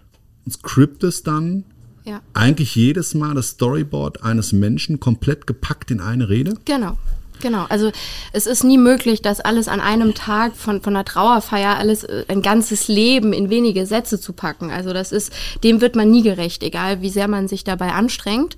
[0.45, 1.65] und scriptest dann
[2.05, 2.21] Ja.
[2.33, 6.53] eigentlich jedes Mal das Storyboard eines Menschen komplett gepackt in eine Rede.
[6.65, 6.97] Genau.
[7.41, 7.91] Genau, also
[8.31, 12.25] es ist nie möglich, das alles an einem Tag von, von einer Trauerfeier, alles äh,
[12.27, 14.71] ein ganzes Leben in wenige Sätze zu packen.
[14.71, 18.55] Also das ist, dem wird man nie gerecht, egal wie sehr man sich dabei anstrengt.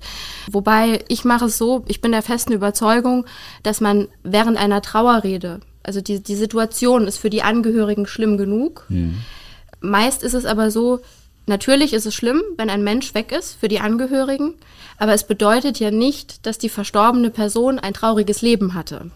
[0.50, 3.26] Wobei ich mache es so, ich bin der festen Überzeugung,
[3.62, 8.86] dass man während einer Trauerrede, also die, die Situation ist für die Angehörigen schlimm genug.
[9.80, 11.00] Meist ist es aber so,
[11.46, 14.54] natürlich ist es schlimm, wenn ein Mensch weg ist für die Angehörigen,
[14.98, 19.10] aber es bedeutet ja nicht, dass die verstorbene Person ein trauriges Leben hatte.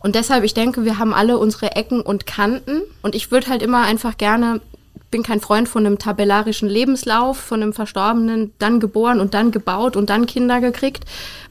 [0.00, 3.62] Und deshalb, ich denke, wir haben alle unsere Ecken und Kanten und ich würde halt
[3.62, 4.60] immer einfach gerne
[5.10, 9.96] bin kein Freund von einem tabellarischen Lebenslauf, von einem Verstorbenen, dann geboren und dann gebaut
[9.96, 11.04] und dann Kinder gekriegt,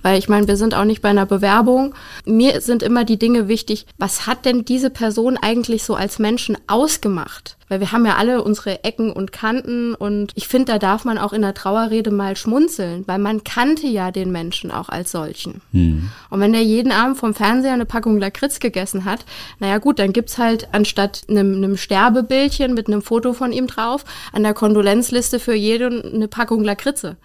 [0.03, 1.95] weil ich meine, wir sind auch nicht bei einer Bewerbung.
[2.25, 6.57] Mir sind immer die Dinge wichtig, was hat denn diese Person eigentlich so als Menschen
[6.67, 7.57] ausgemacht?
[7.69, 11.17] Weil wir haben ja alle unsere Ecken und Kanten und ich finde, da darf man
[11.17, 15.61] auch in der Trauerrede mal schmunzeln, weil man kannte ja den Menschen auch als solchen.
[15.73, 19.25] Und wenn der jeden Abend vom Fernseher eine Packung Lakritz gegessen hat,
[19.59, 24.05] naja gut, dann gibt's halt anstatt einem, einem Sterbebildchen mit einem Foto von ihm drauf,
[24.31, 27.17] an der Kondolenzliste für jeden eine Packung Lakritze.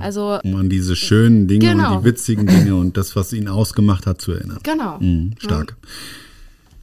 [0.00, 1.94] Also, Um an diese schönen Dinge Genau.
[1.96, 4.58] und die witzigen Dinge und das, was ihn ausgemacht hat, zu erinnern.
[4.64, 4.98] genau.
[4.98, 5.76] Mhm, stark.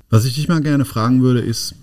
[0.10, 1.76] Was ich dich mal gerne fragen würde, ist,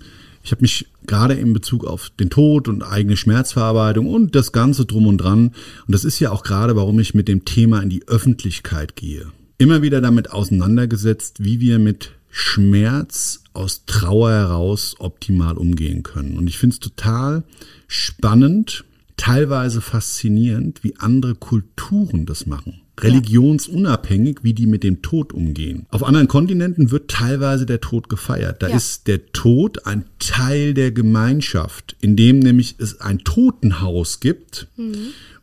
[0.43, 4.85] ich habe mich gerade in Bezug auf den Tod und eigene Schmerzverarbeitung und das Ganze
[4.85, 5.47] drum und dran,
[5.85, 9.27] und das ist ja auch gerade, warum ich mit dem Thema in die Öffentlichkeit gehe,
[9.57, 16.37] immer wieder damit auseinandergesetzt, wie wir mit Schmerz aus Trauer heraus optimal umgehen können.
[16.37, 17.43] Und ich finde es total
[17.87, 18.85] spannend,
[19.17, 22.81] teilweise faszinierend, wie andere Kulturen das machen.
[23.03, 25.85] Religionsunabhängig, wie die mit dem Tod umgehen.
[25.89, 28.61] Auf anderen Kontinenten wird teilweise der Tod gefeiert.
[28.61, 28.75] Da Ja.
[28.75, 34.67] ist der Tod ein Teil der Gemeinschaft, in dem nämlich es ein Totenhaus gibt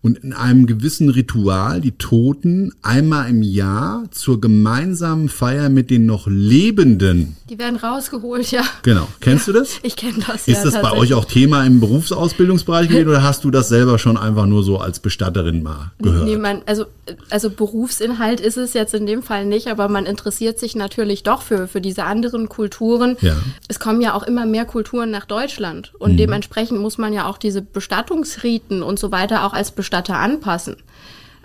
[0.02, 6.06] und in einem gewissen Ritual die Toten einmal im Jahr zur gemeinsamen Feier mit den
[6.06, 7.36] noch Lebenden.
[7.48, 8.62] Die werden rausgeholt, ja.
[8.82, 9.08] Genau.
[9.20, 9.78] Kennst du das?
[9.82, 10.48] Ich kenne das.
[10.48, 13.98] Ist ja, das bei euch auch Thema im Berufsausbildungsbereich gewesen oder hast du das selber
[13.98, 16.24] schon einfach nur so als Bestatterin mal gehört?
[16.24, 16.86] Nee, man, also,
[17.30, 21.42] also Berufsinhalt ist es jetzt in dem Fall nicht, aber man interessiert sich natürlich doch
[21.42, 23.16] für, für diese anderen Kulturen.
[23.20, 23.36] Ja.
[23.68, 26.16] Es kommen ja auch immer mehr Kulturen nach Deutschland und Mhm.
[26.18, 30.82] dementsprechend muss man ja auch diese Bestattungsriten und so weiter auch als Bestatter anpassen.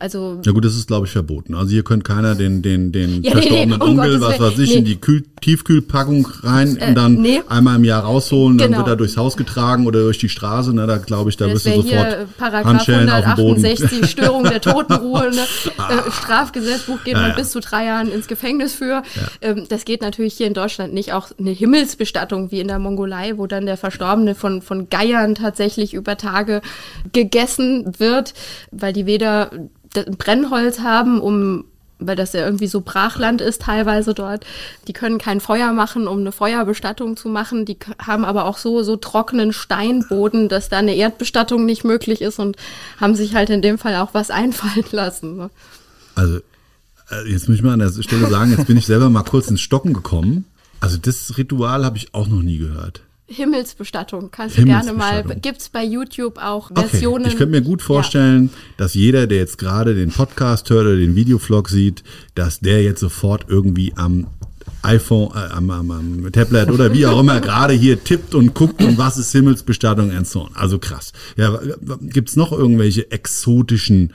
[0.02, 1.54] Also Ja gut, das ist glaube ich verboten.
[1.54, 4.58] Also hier könnt keiner den den den Ja, nee, nee, verstorbenen um Onkel, was weiß
[4.60, 4.76] ich, Nee.
[4.78, 7.42] in die Kühl Tiefkühlpackung rein und dann nee.
[7.48, 8.80] einmal im Jahr rausholen, dann Genau.
[8.80, 10.72] wird er durchs Haus getragen oder durch die Straße.
[10.74, 13.64] Na, da glaube ich, da wirst du sofort Handschellen auf dem Boden.
[13.64, 15.42] 168, Störung der Totenruhe, ne?
[15.78, 19.04] äh, Strafgesetzbuch geht Ja, man bis zu drei Jahren ins Gefängnis für.
[19.42, 21.14] Ähm, das geht natürlich hier in Deutschland nicht.
[21.14, 25.94] Auch eine Himmelsbestattung wie in der Mongolei, wo dann der Verstorbene von, von Geiern tatsächlich
[25.94, 26.62] über Tage
[27.14, 28.34] gegessen wird,
[28.72, 29.52] weil die weder
[30.18, 31.66] Brennholz haben, um
[32.02, 34.46] weil das ja irgendwie so Brachland ist teilweise dort.
[34.88, 37.66] Die können kein Feuer machen, um eine Feuerbestattung zu machen.
[37.66, 42.40] Die haben aber auch so, so trockenen Steinboden, dass da eine Erdbestattung nicht möglich ist
[42.40, 42.58] und
[43.00, 45.38] haben sich halt in dem Fall auch was einfallen lassen.
[45.38, 45.50] ne?
[46.16, 46.40] Also
[47.12, 49.48] äh, jetzt muss ich mal an der Stelle sagen, jetzt bin ich selber mal kurz
[49.48, 50.46] ins Stocken gekommen.
[50.80, 53.02] Also das Ritual habe ich auch noch nie gehört.
[53.32, 56.88] Himmelsbestattung kannst du gerne mal, gibt's bei YouTube auch Okay.
[56.88, 57.26] Versionen.
[57.26, 61.16] Ich könnte mir gut vorstellen, dass jeder, der jetzt gerade den Podcast hört oder den
[61.16, 62.04] Videovlog sieht,
[62.36, 64.28] dass der jetzt sofort irgendwie am
[64.84, 68.84] iPhone, äh, am, am, am Tablet oder wie auch immer gerade hier tippt und guckt
[68.84, 70.56] und was ist Himmelsbestattung and so on.
[70.56, 71.14] Also krass.
[71.38, 71.60] Ja,
[72.02, 74.14] gibt's noch irgendwelche exotischen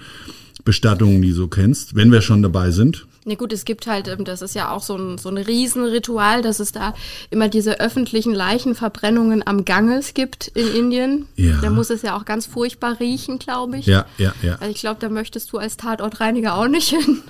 [0.65, 3.07] Bestattungen, die du kennst, wenn wir schon dabei sind?
[3.25, 6.43] Na gut, es gibt halt, ähm, das ist ja auch so ein, so ein Riesenritual,
[6.43, 6.95] dass es da
[7.31, 11.27] immer diese öffentlichen Leichenverbrennungen am Ganges gibt in Indien.
[11.35, 11.59] Ja.
[11.61, 13.87] Da muss es ja auch ganz furchtbar riechen, glaube ich.
[13.87, 14.55] Ja, ja, ja.
[14.55, 17.23] Also ich glaube, da möchtest du als Tatortreiniger auch nicht hin.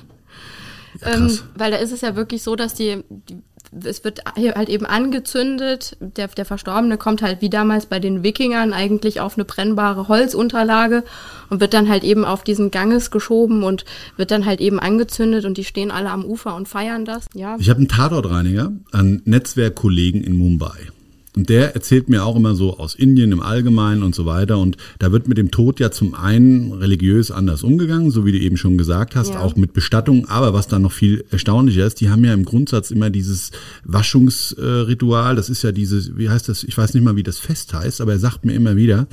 [1.03, 1.45] ähm, krass.
[1.55, 3.39] weil da ist es ja wirklich so, dass die, die
[3.85, 5.97] es wird halt eben angezündet.
[6.01, 11.05] Der, der Verstorbene kommt halt wie damals bei den Wikingern eigentlich auf eine brennbare Holzunterlage
[11.51, 13.85] und wird dann halt eben auf diesen Ganges geschoben und
[14.17, 17.27] wird dann halt eben angezündet und die stehen alle am Ufer und feiern das.
[17.35, 17.57] Ja.
[17.59, 20.91] Ich habe einen Tatortreiniger, einen Netzwerkkollegen in Mumbai.
[21.37, 24.59] Und der erzählt mir auch immer so aus Indien im Allgemeinen und so weiter.
[24.59, 28.39] Und da wird mit dem Tod ja zum einen religiös anders umgegangen, so wie du
[28.39, 29.41] eben schon gesagt hast, ja.
[29.41, 30.27] auch mit Bestattung.
[30.31, 33.51] Aber was dann noch viel erstaunlicher ist, die haben ja im Grundsatz immer dieses
[33.85, 35.37] Waschungsritual.
[35.37, 36.65] Das ist ja dieses, wie heißt das?
[36.65, 39.07] Ich weiß nicht mal, wie das Fest heißt, aber er sagt mir immer wieder,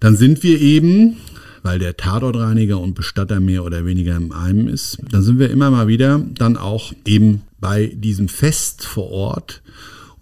[0.00, 1.18] dann sind wir eben,
[1.62, 5.70] weil der Tatortreiniger und Bestatter mehr oder weniger im einem ist, dann sind wir immer
[5.70, 9.60] mal wieder dann auch eben bei diesem Fest vor Ort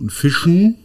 [0.03, 0.77] und fischen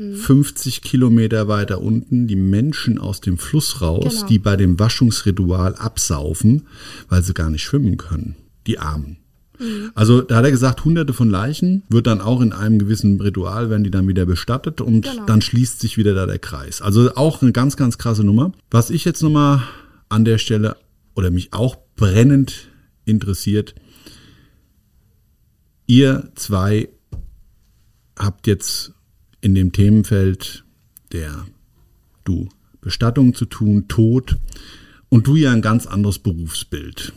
[0.00, 4.26] 50 Kilometer weiter unten die Menschen aus dem Fluss raus, genau.
[4.28, 6.66] die bei dem Waschungsritual absaufen,
[7.10, 8.36] weil sie gar nicht schwimmen können.
[8.66, 9.18] Die Armen.
[9.58, 9.90] Mhm.
[9.94, 13.68] Also da hat er gesagt, hunderte von Leichen wird dann auch in einem gewissen Ritual,
[13.68, 15.26] werden die dann wieder bestattet und genau.
[15.26, 16.80] dann schließt sich wieder da der Kreis.
[16.80, 18.52] Also auch eine ganz, ganz krasse Nummer.
[18.70, 19.62] Was ich jetzt nochmal
[20.08, 20.76] an der Stelle
[21.14, 22.68] oder mich auch brennend
[23.04, 23.74] interessiert,
[25.86, 26.88] ihr zwei
[28.20, 28.92] habt jetzt
[29.40, 30.64] in dem Themenfeld
[31.12, 31.46] der
[32.24, 32.48] du
[32.80, 34.36] Bestattung zu tun, Tod
[35.08, 37.12] und du ja ein ganz anderes Berufsbild.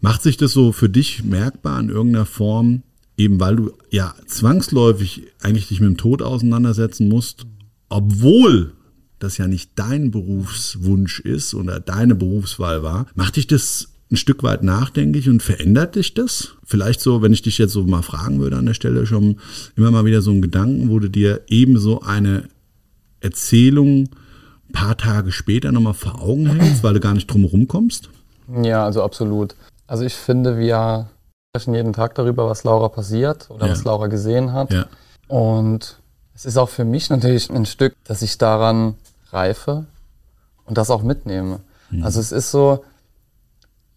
[0.00, 2.82] Macht sich das so für dich merkbar in irgendeiner Form,
[3.16, 7.46] eben weil du ja zwangsläufig eigentlich dich mit dem Tod auseinandersetzen musst,
[7.90, 8.72] obwohl
[9.18, 14.42] das ja nicht dein Berufswunsch ist oder deine Berufswahl war, macht dich das ein Stück
[14.42, 16.56] weit nachdenklich und verändert dich das?
[16.64, 19.38] Vielleicht so, wenn ich dich jetzt so mal fragen würde an der Stelle, schon
[19.76, 22.48] immer mal wieder so ein Gedanken, wo du dir ebenso eine
[23.20, 24.08] Erzählung
[24.68, 28.10] ein paar Tage später nochmal vor Augen hältst, weil du gar nicht drum herum kommst?
[28.62, 29.54] Ja, also absolut.
[29.86, 31.08] Also ich finde, wir
[31.50, 33.72] sprechen jeden Tag darüber, was Laura passiert oder ja.
[33.72, 34.72] was Laura gesehen hat.
[34.72, 34.86] Ja.
[35.28, 36.00] Und
[36.34, 38.94] es ist auch für mich natürlich ein Stück, dass ich daran
[39.30, 39.86] reife
[40.64, 41.60] und das auch mitnehme.
[41.90, 42.04] Mhm.
[42.04, 42.84] Also es ist so,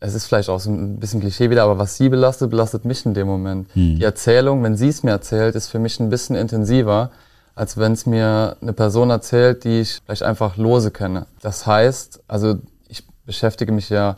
[0.06, 3.06] es ist vielleicht auch so ein bisschen Klischee wieder, aber was sie belastet, belastet mich
[3.06, 3.70] in dem Moment.
[3.74, 4.00] Hm.
[4.00, 7.10] Die Erzählung, wenn sie es mir erzählt, ist für mich ein bisschen intensiver,
[7.56, 11.28] als wenn es mir eine Person erzählt, die ich vielleicht einfach lose kenne.
[11.42, 12.58] Das heißt, also
[12.90, 14.18] ich beschäftige mich ja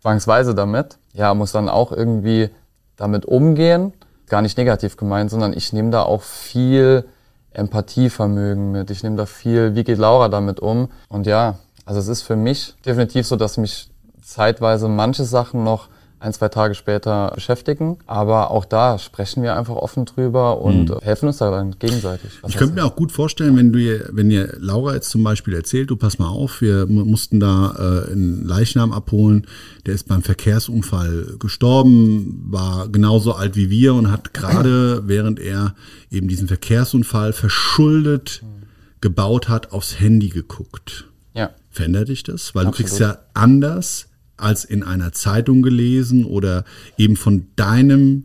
[0.00, 2.48] zwangsweise damit, ja, muss dann auch irgendwie
[2.96, 3.92] damit umgehen,
[4.28, 7.04] gar nicht negativ gemeint, sondern ich nehme da auch viel
[7.50, 8.90] Empathievermögen mit.
[8.90, 10.88] Ich nehme da viel, wie geht Laura damit um?
[11.10, 13.90] Und ja, also es ist für mich definitiv so, dass mich
[14.26, 17.98] zeitweise manche Sachen noch ein, zwei Tage später beschäftigen.
[18.06, 20.98] Aber auch da sprechen wir einfach offen drüber und mhm.
[21.02, 22.30] helfen uns da dann gegenseitig.
[22.42, 23.78] Was ich könnte mir auch gut vorstellen, wenn du,
[24.10, 27.74] wenn ihr Laura jetzt zum Beispiel erzählt, du pass mal auf, wir mussten da
[28.08, 29.46] äh, einen Leichnam abholen,
[29.84, 35.74] der ist beim Verkehrsunfall gestorben, war genauso alt wie wir und hat gerade, während er
[36.10, 38.66] eben diesen Verkehrsunfall verschuldet mhm.
[39.00, 41.08] gebaut hat, aufs Handy geguckt.
[41.34, 41.50] Ja.
[41.70, 42.54] Verändert dich das?
[42.54, 42.74] Weil Absolut.
[42.74, 46.64] du kriegst ja anders als in einer Zeitung gelesen oder
[46.96, 48.24] eben von deinem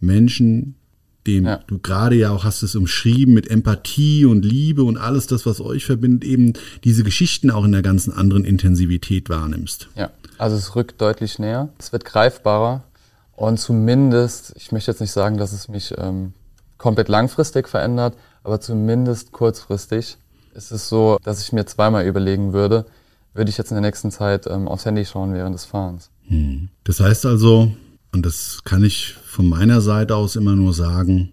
[0.00, 0.74] Menschen,
[1.26, 1.60] den ja.
[1.66, 5.60] du gerade ja auch hast es umschrieben mit Empathie und Liebe und alles das, was
[5.60, 6.52] euch verbindet, eben
[6.84, 9.88] diese Geschichten auch in der ganzen anderen Intensivität wahrnimmst.
[9.94, 12.84] Ja, also es rückt deutlich näher, es wird greifbarer
[13.36, 16.34] und zumindest, ich möchte jetzt nicht sagen, dass es mich ähm,
[16.78, 20.18] komplett langfristig verändert, aber zumindest kurzfristig
[20.54, 22.86] ist es so, dass ich mir zweimal überlegen würde,
[23.34, 26.10] würde ich jetzt in der nächsten Zeit ähm, aufs Handy schauen während des Fahrens.
[26.28, 26.68] Hm.
[26.84, 27.74] Das heißt also,
[28.12, 31.32] und das kann ich von meiner Seite aus immer nur sagen,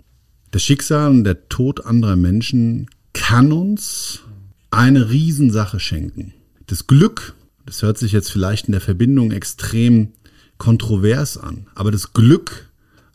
[0.50, 4.22] das Schicksal und der Tod anderer Menschen kann uns
[4.72, 6.34] eine Riesensache schenken.
[6.68, 7.36] Das Glück,
[7.66, 10.14] das hört sich jetzt vielleicht in der Verbindung extrem
[10.58, 12.70] kontrovers an, aber das Glück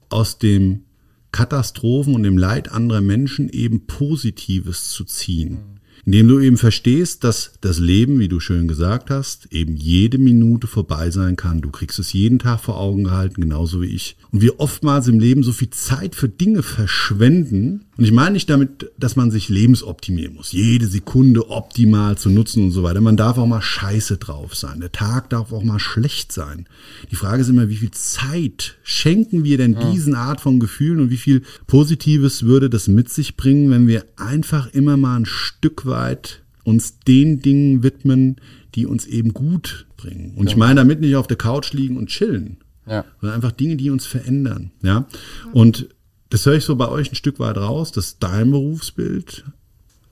[0.09, 0.85] aus dem
[1.33, 5.76] Katastrophen und dem Leid anderer Menschen eben Positives zu ziehen
[6.07, 10.69] indem du eben verstehst, dass das Leben, wie du schön gesagt hast, eben jede Minute
[10.69, 11.61] vorbei sein kann.
[11.61, 14.17] Du kriegst es jeden Tag vor Augen gehalten, genauso wie ich.
[14.37, 17.87] Und wir oftmals im Leben so viel Zeit für Dinge verschwenden.
[17.97, 22.65] Und ich meine nicht damit, dass man sich lebensoptimieren muss, jede Sekunde optimal zu nutzen
[22.65, 23.01] und so weiter.
[23.01, 24.81] Man darf auch mal scheiße drauf sein.
[24.81, 26.69] Der Tag darf auch mal schlecht sein.
[27.11, 31.11] Die Frage ist immer, wie viel Zeit schenken wir denn diesen Art von Gefühlen und
[31.11, 35.87] wie viel Positives würde das mit sich bringen, wenn wir einfach immer mal ein Stück
[35.87, 38.37] weit weit uns den Dingen widmen,
[38.75, 40.35] die uns eben gut bringen.
[40.37, 40.51] Und ja.
[40.51, 43.05] ich meine damit nicht auf der Couch liegen und chillen, ja.
[43.21, 44.71] sondern einfach Dinge, die uns verändern.
[44.83, 45.07] Ja.
[45.53, 45.89] Und
[46.31, 49.45] das höre ich so bei euch ein Stück weit raus, dass dein Berufsbild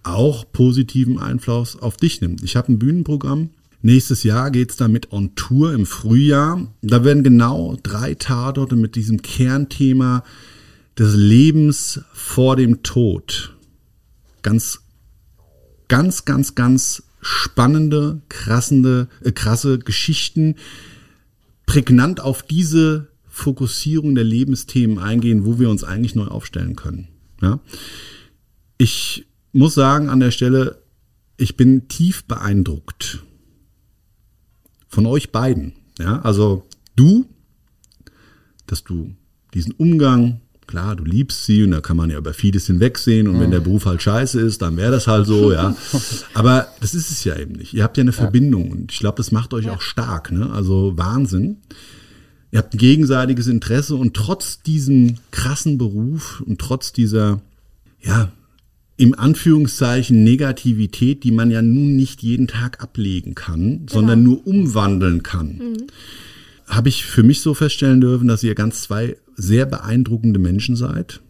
[0.03, 2.43] auch positiven Einfluss auf dich nimmt.
[2.43, 3.51] Ich habe ein Bühnenprogramm,
[3.87, 6.72] Nächstes Jahr geht's dann mit On Tour im Frühjahr.
[6.81, 10.25] Da werden genau drei Tatorte mit diesem Kernthema
[10.99, 13.55] des Lebens vor dem Tod.
[14.41, 14.81] Ganz,
[15.89, 20.55] ganz, ganz, ganz spannende, krassende, äh, krasse Geschichten,
[21.66, 27.08] prägnant auf diese Fokussierung der Lebensthemen eingehen, wo wir uns eigentlich neu aufstellen können.
[27.42, 27.60] Ja?
[28.78, 30.82] Ich muss sagen an der Stelle,
[31.36, 33.24] ich bin tief beeindruckt
[34.88, 35.72] von euch beiden.
[35.98, 37.26] Ja, also du,
[38.66, 39.14] dass du
[39.52, 43.40] diesen Umgang, klar, du liebst sie und da kann man ja über vieles hinwegsehen und
[43.40, 45.76] wenn der Beruf halt scheiße ist, dann wäre das halt so, ja.
[46.34, 47.74] Aber das ist es ja eben nicht.
[47.74, 50.50] Ihr habt ja eine Verbindung und ich glaube, das macht euch auch stark, ne?
[50.50, 51.58] Also Wahnsinn.
[52.50, 57.40] Ihr habt ein gegenseitiges Interesse und trotz diesem krassen Beruf und trotz dieser,
[58.00, 58.30] ja,
[58.96, 65.24] im Anführungszeichen Negativität, die man ja nun nicht jeden Tag ablegen kann, sondern nur umwandeln
[65.24, 65.78] kann,
[66.66, 71.20] habe ich für mich so feststellen dürfen, dass ihr ganz zwei sehr beeindruckende Menschen seid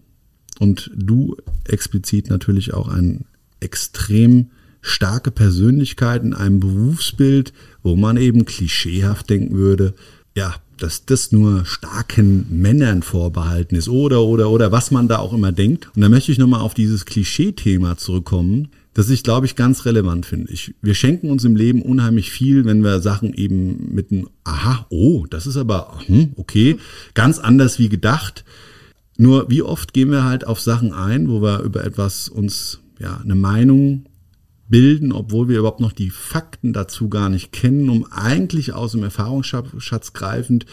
[0.58, 3.24] und du explizit natürlich auch ein
[3.60, 9.94] extrem starke Persönlichkeit in einem Berufsbild, wo man eben klischeehaft denken würde,
[10.36, 15.32] ja, dass das nur starken Männern vorbehalten ist oder oder oder was man da auch
[15.32, 15.88] immer denkt.
[15.94, 20.24] Und da möchte ich nochmal auf dieses Klischee-Thema zurückkommen, das ich glaube ich ganz relevant
[20.24, 20.52] finde.
[20.52, 24.86] Ich, wir schenken uns im Leben unheimlich viel, wenn wir Sachen eben mit einem Aha,
[24.88, 26.78] oh, das ist aber hm, okay,
[27.14, 28.44] ganz anders wie gedacht.
[29.16, 33.20] Nur wie oft gehen wir halt auf Sachen ein, wo wir über etwas uns ja
[33.22, 34.06] eine Meinung
[34.68, 39.02] bilden, obwohl wir überhaupt noch die Fakten dazu gar nicht kennen, um eigentlich aus dem
[39.02, 40.66] Erfahrungsschatz greifend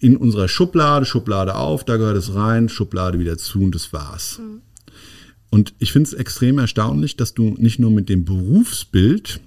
[0.00, 4.40] in unserer Schublade, Schublade auf, da gehört es rein, Schublade wieder zu und das war's.
[5.52, 9.38] Und ich finde es extrem erstaunlich, dass du nicht nur mit dem Berufsbild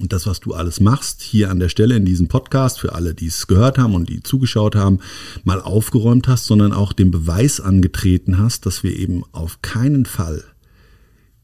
[0.00, 3.14] und das, was du alles machst, hier an der Stelle in diesem Podcast, für alle,
[3.14, 4.98] die es gehört haben und die zugeschaut haben,
[5.44, 10.42] mal aufgeräumt hast, sondern auch den Beweis angetreten hast, dass wir eben auf keinen Fall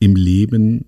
[0.01, 0.87] im Leben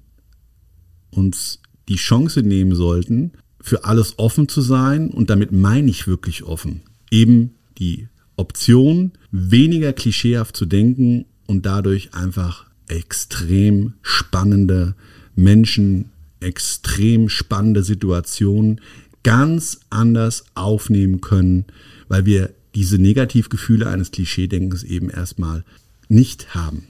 [1.11, 5.11] uns die Chance nehmen sollten, für alles offen zu sein.
[5.11, 6.83] Und damit meine ich wirklich offen.
[7.13, 14.95] Eben die Option, weniger klischeehaft zu denken und dadurch einfach extrem spannende
[15.35, 16.11] Menschen,
[16.41, 18.81] extrem spannende Situationen
[19.23, 21.65] ganz anders aufnehmen können,
[22.09, 25.65] weil wir diese Negativgefühle eines Klischeedenkens eben erstmal
[26.09, 26.85] nicht haben.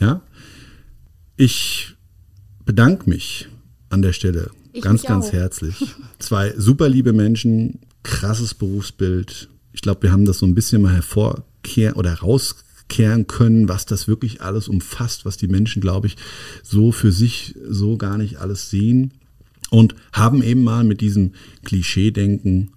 [0.00, 0.22] Ja?
[1.36, 1.94] Ich
[2.64, 3.48] bedanke mich
[3.88, 5.32] an der Stelle Ich ganz, ganz auch.
[5.32, 5.76] herzlich.
[6.18, 9.48] Zwei super liebe Menschen, krasses Berufsbild.
[9.72, 12.12] Ich glaube, wir haben das so ein bisschen mal hervorkehren oder
[12.90, 16.16] rauskehren können, was das wirklich alles umfasst, was die Menschen, glaube ich,
[16.62, 19.12] so für sich so gar nicht alles sehen.
[19.70, 21.32] Und haben eben mal mit diesem
[21.64, 22.72] Klischeedenken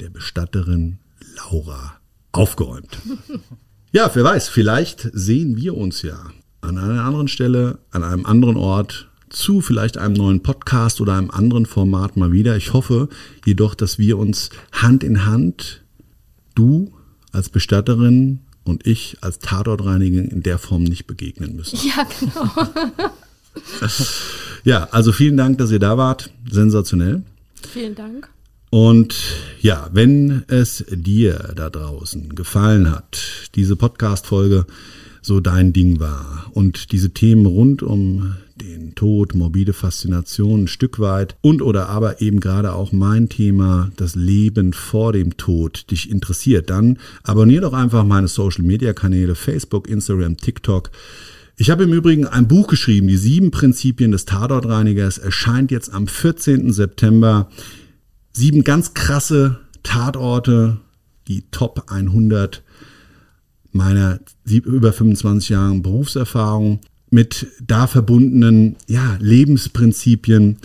[0.00, 0.98] der Bestatterin
[1.36, 1.98] Laura
[2.32, 2.98] aufgeräumt.
[3.90, 6.18] Ja, wer weiß, vielleicht sehen wir uns ja
[6.60, 11.30] an einer anderen Stelle, an einem anderen Ort, zu vielleicht einem neuen Podcast oder einem
[11.30, 12.54] anderen Format mal wieder.
[12.54, 13.08] Ich hoffe
[13.46, 15.84] jedoch, dass wir uns Hand in Hand,
[16.54, 16.92] du
[17.32, 21.78] als Bestatterin und ich als Tatortreinigerin in der Form nicht begegnen müssen.
[21.86, 22.50] Ja, genau.
[24.64, 26.30] Ja, also vielen Dank, dass ihr da wart.
[26.50, 27.22] Sensationell.
[27.72, 28.28] Vielen Dank.
[28.70, 29.14] Und
[29.60, 34.66] ja, wenn es dir da draußen gefallen hat, diese Podcast-Folge
[35.22, 40.98] so dein Ding war und diese Themen rund um den Tod, morbide Faszination ein Stück
[40.98, 46.10] weit und oder aber eben gerade auch mein Thema, das Leben vor dem Tod, dich
[46.10, 50.90] interessiert, dann abonnier doch einfach meine Social-Media-Kanäle Facebook, Instagram, TikTok.
[51.56, 56.06] Ich habe im Übrigen ein Buch geschrieben, die sieben Prinzipien des Tatortreinigers, erscheint jetzt am
[56.06, 56.72] 14.
[56.72, 57.48] September.
[58.32, 60.78] Sieben ganz krasse Tatorte,
[61.26, 62.62] die Top 100
[63.72, 66.80] meiner über 25 Jahren Berufserfahrung
[67.10, 70.58] mit da verbundenen ja, Lebensprinzipien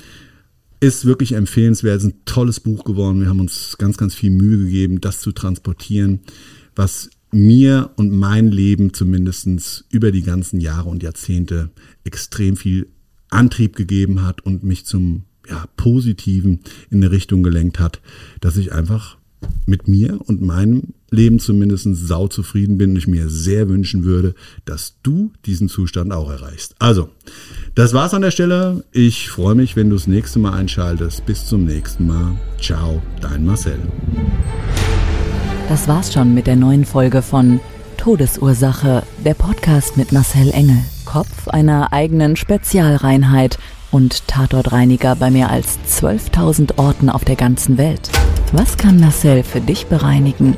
[0.79, 1.97] ist wirklich empfehlenswert.
[1.97, 3.21] Ist ein tolles Buch geworden.
[3.21, 6.19] Wir haben uns ganz, ganz viel Mühe gegeben, das zu transportieren,
[6.75, 11.71] was mir und mein Leben zumindest über die ganzen Jahre und Jahrzehnte
[12.03, 12.87] extrem viel
[13.29, 18.01] Antrieb gegeben hat und mich zum ja, Positiven in eine Richtung gelenkt hat,
[18.39, 19.17] dass ich einfach
[19.65, 24.33] mit mir und meinem Leben zumindest sau zufrieden bin und ich mir sehr wünschen würde,
[24.65, 26.75] dass du diesen Zustand auch erreichst.
[26.79, 27.09] Also,
[27.75, 28.83] das war's an der Stelle.
[28.91, 31.25] Ich freue mich, wenn du das nächste Mal einschaltest.
[31.25, 32.37] Bis zum nächsten Mal.
[32.59, 33.77] Ciao, dein Marcel.
[35.69, 37.59] Das war's schon mit der neuen Folge von
[37.97, 40.79] Todesursache, der Podcast mit Marcel Engel.
[41.05, 43.59] Kopf einer eigenen Spezialreinheit
[43.91, 48.09] und Tatortreiniger bei mehr als 12.000 Orten auf der ganzen Welt.
[48.51, 50.57] Was kann Marcel für dich bereinigen?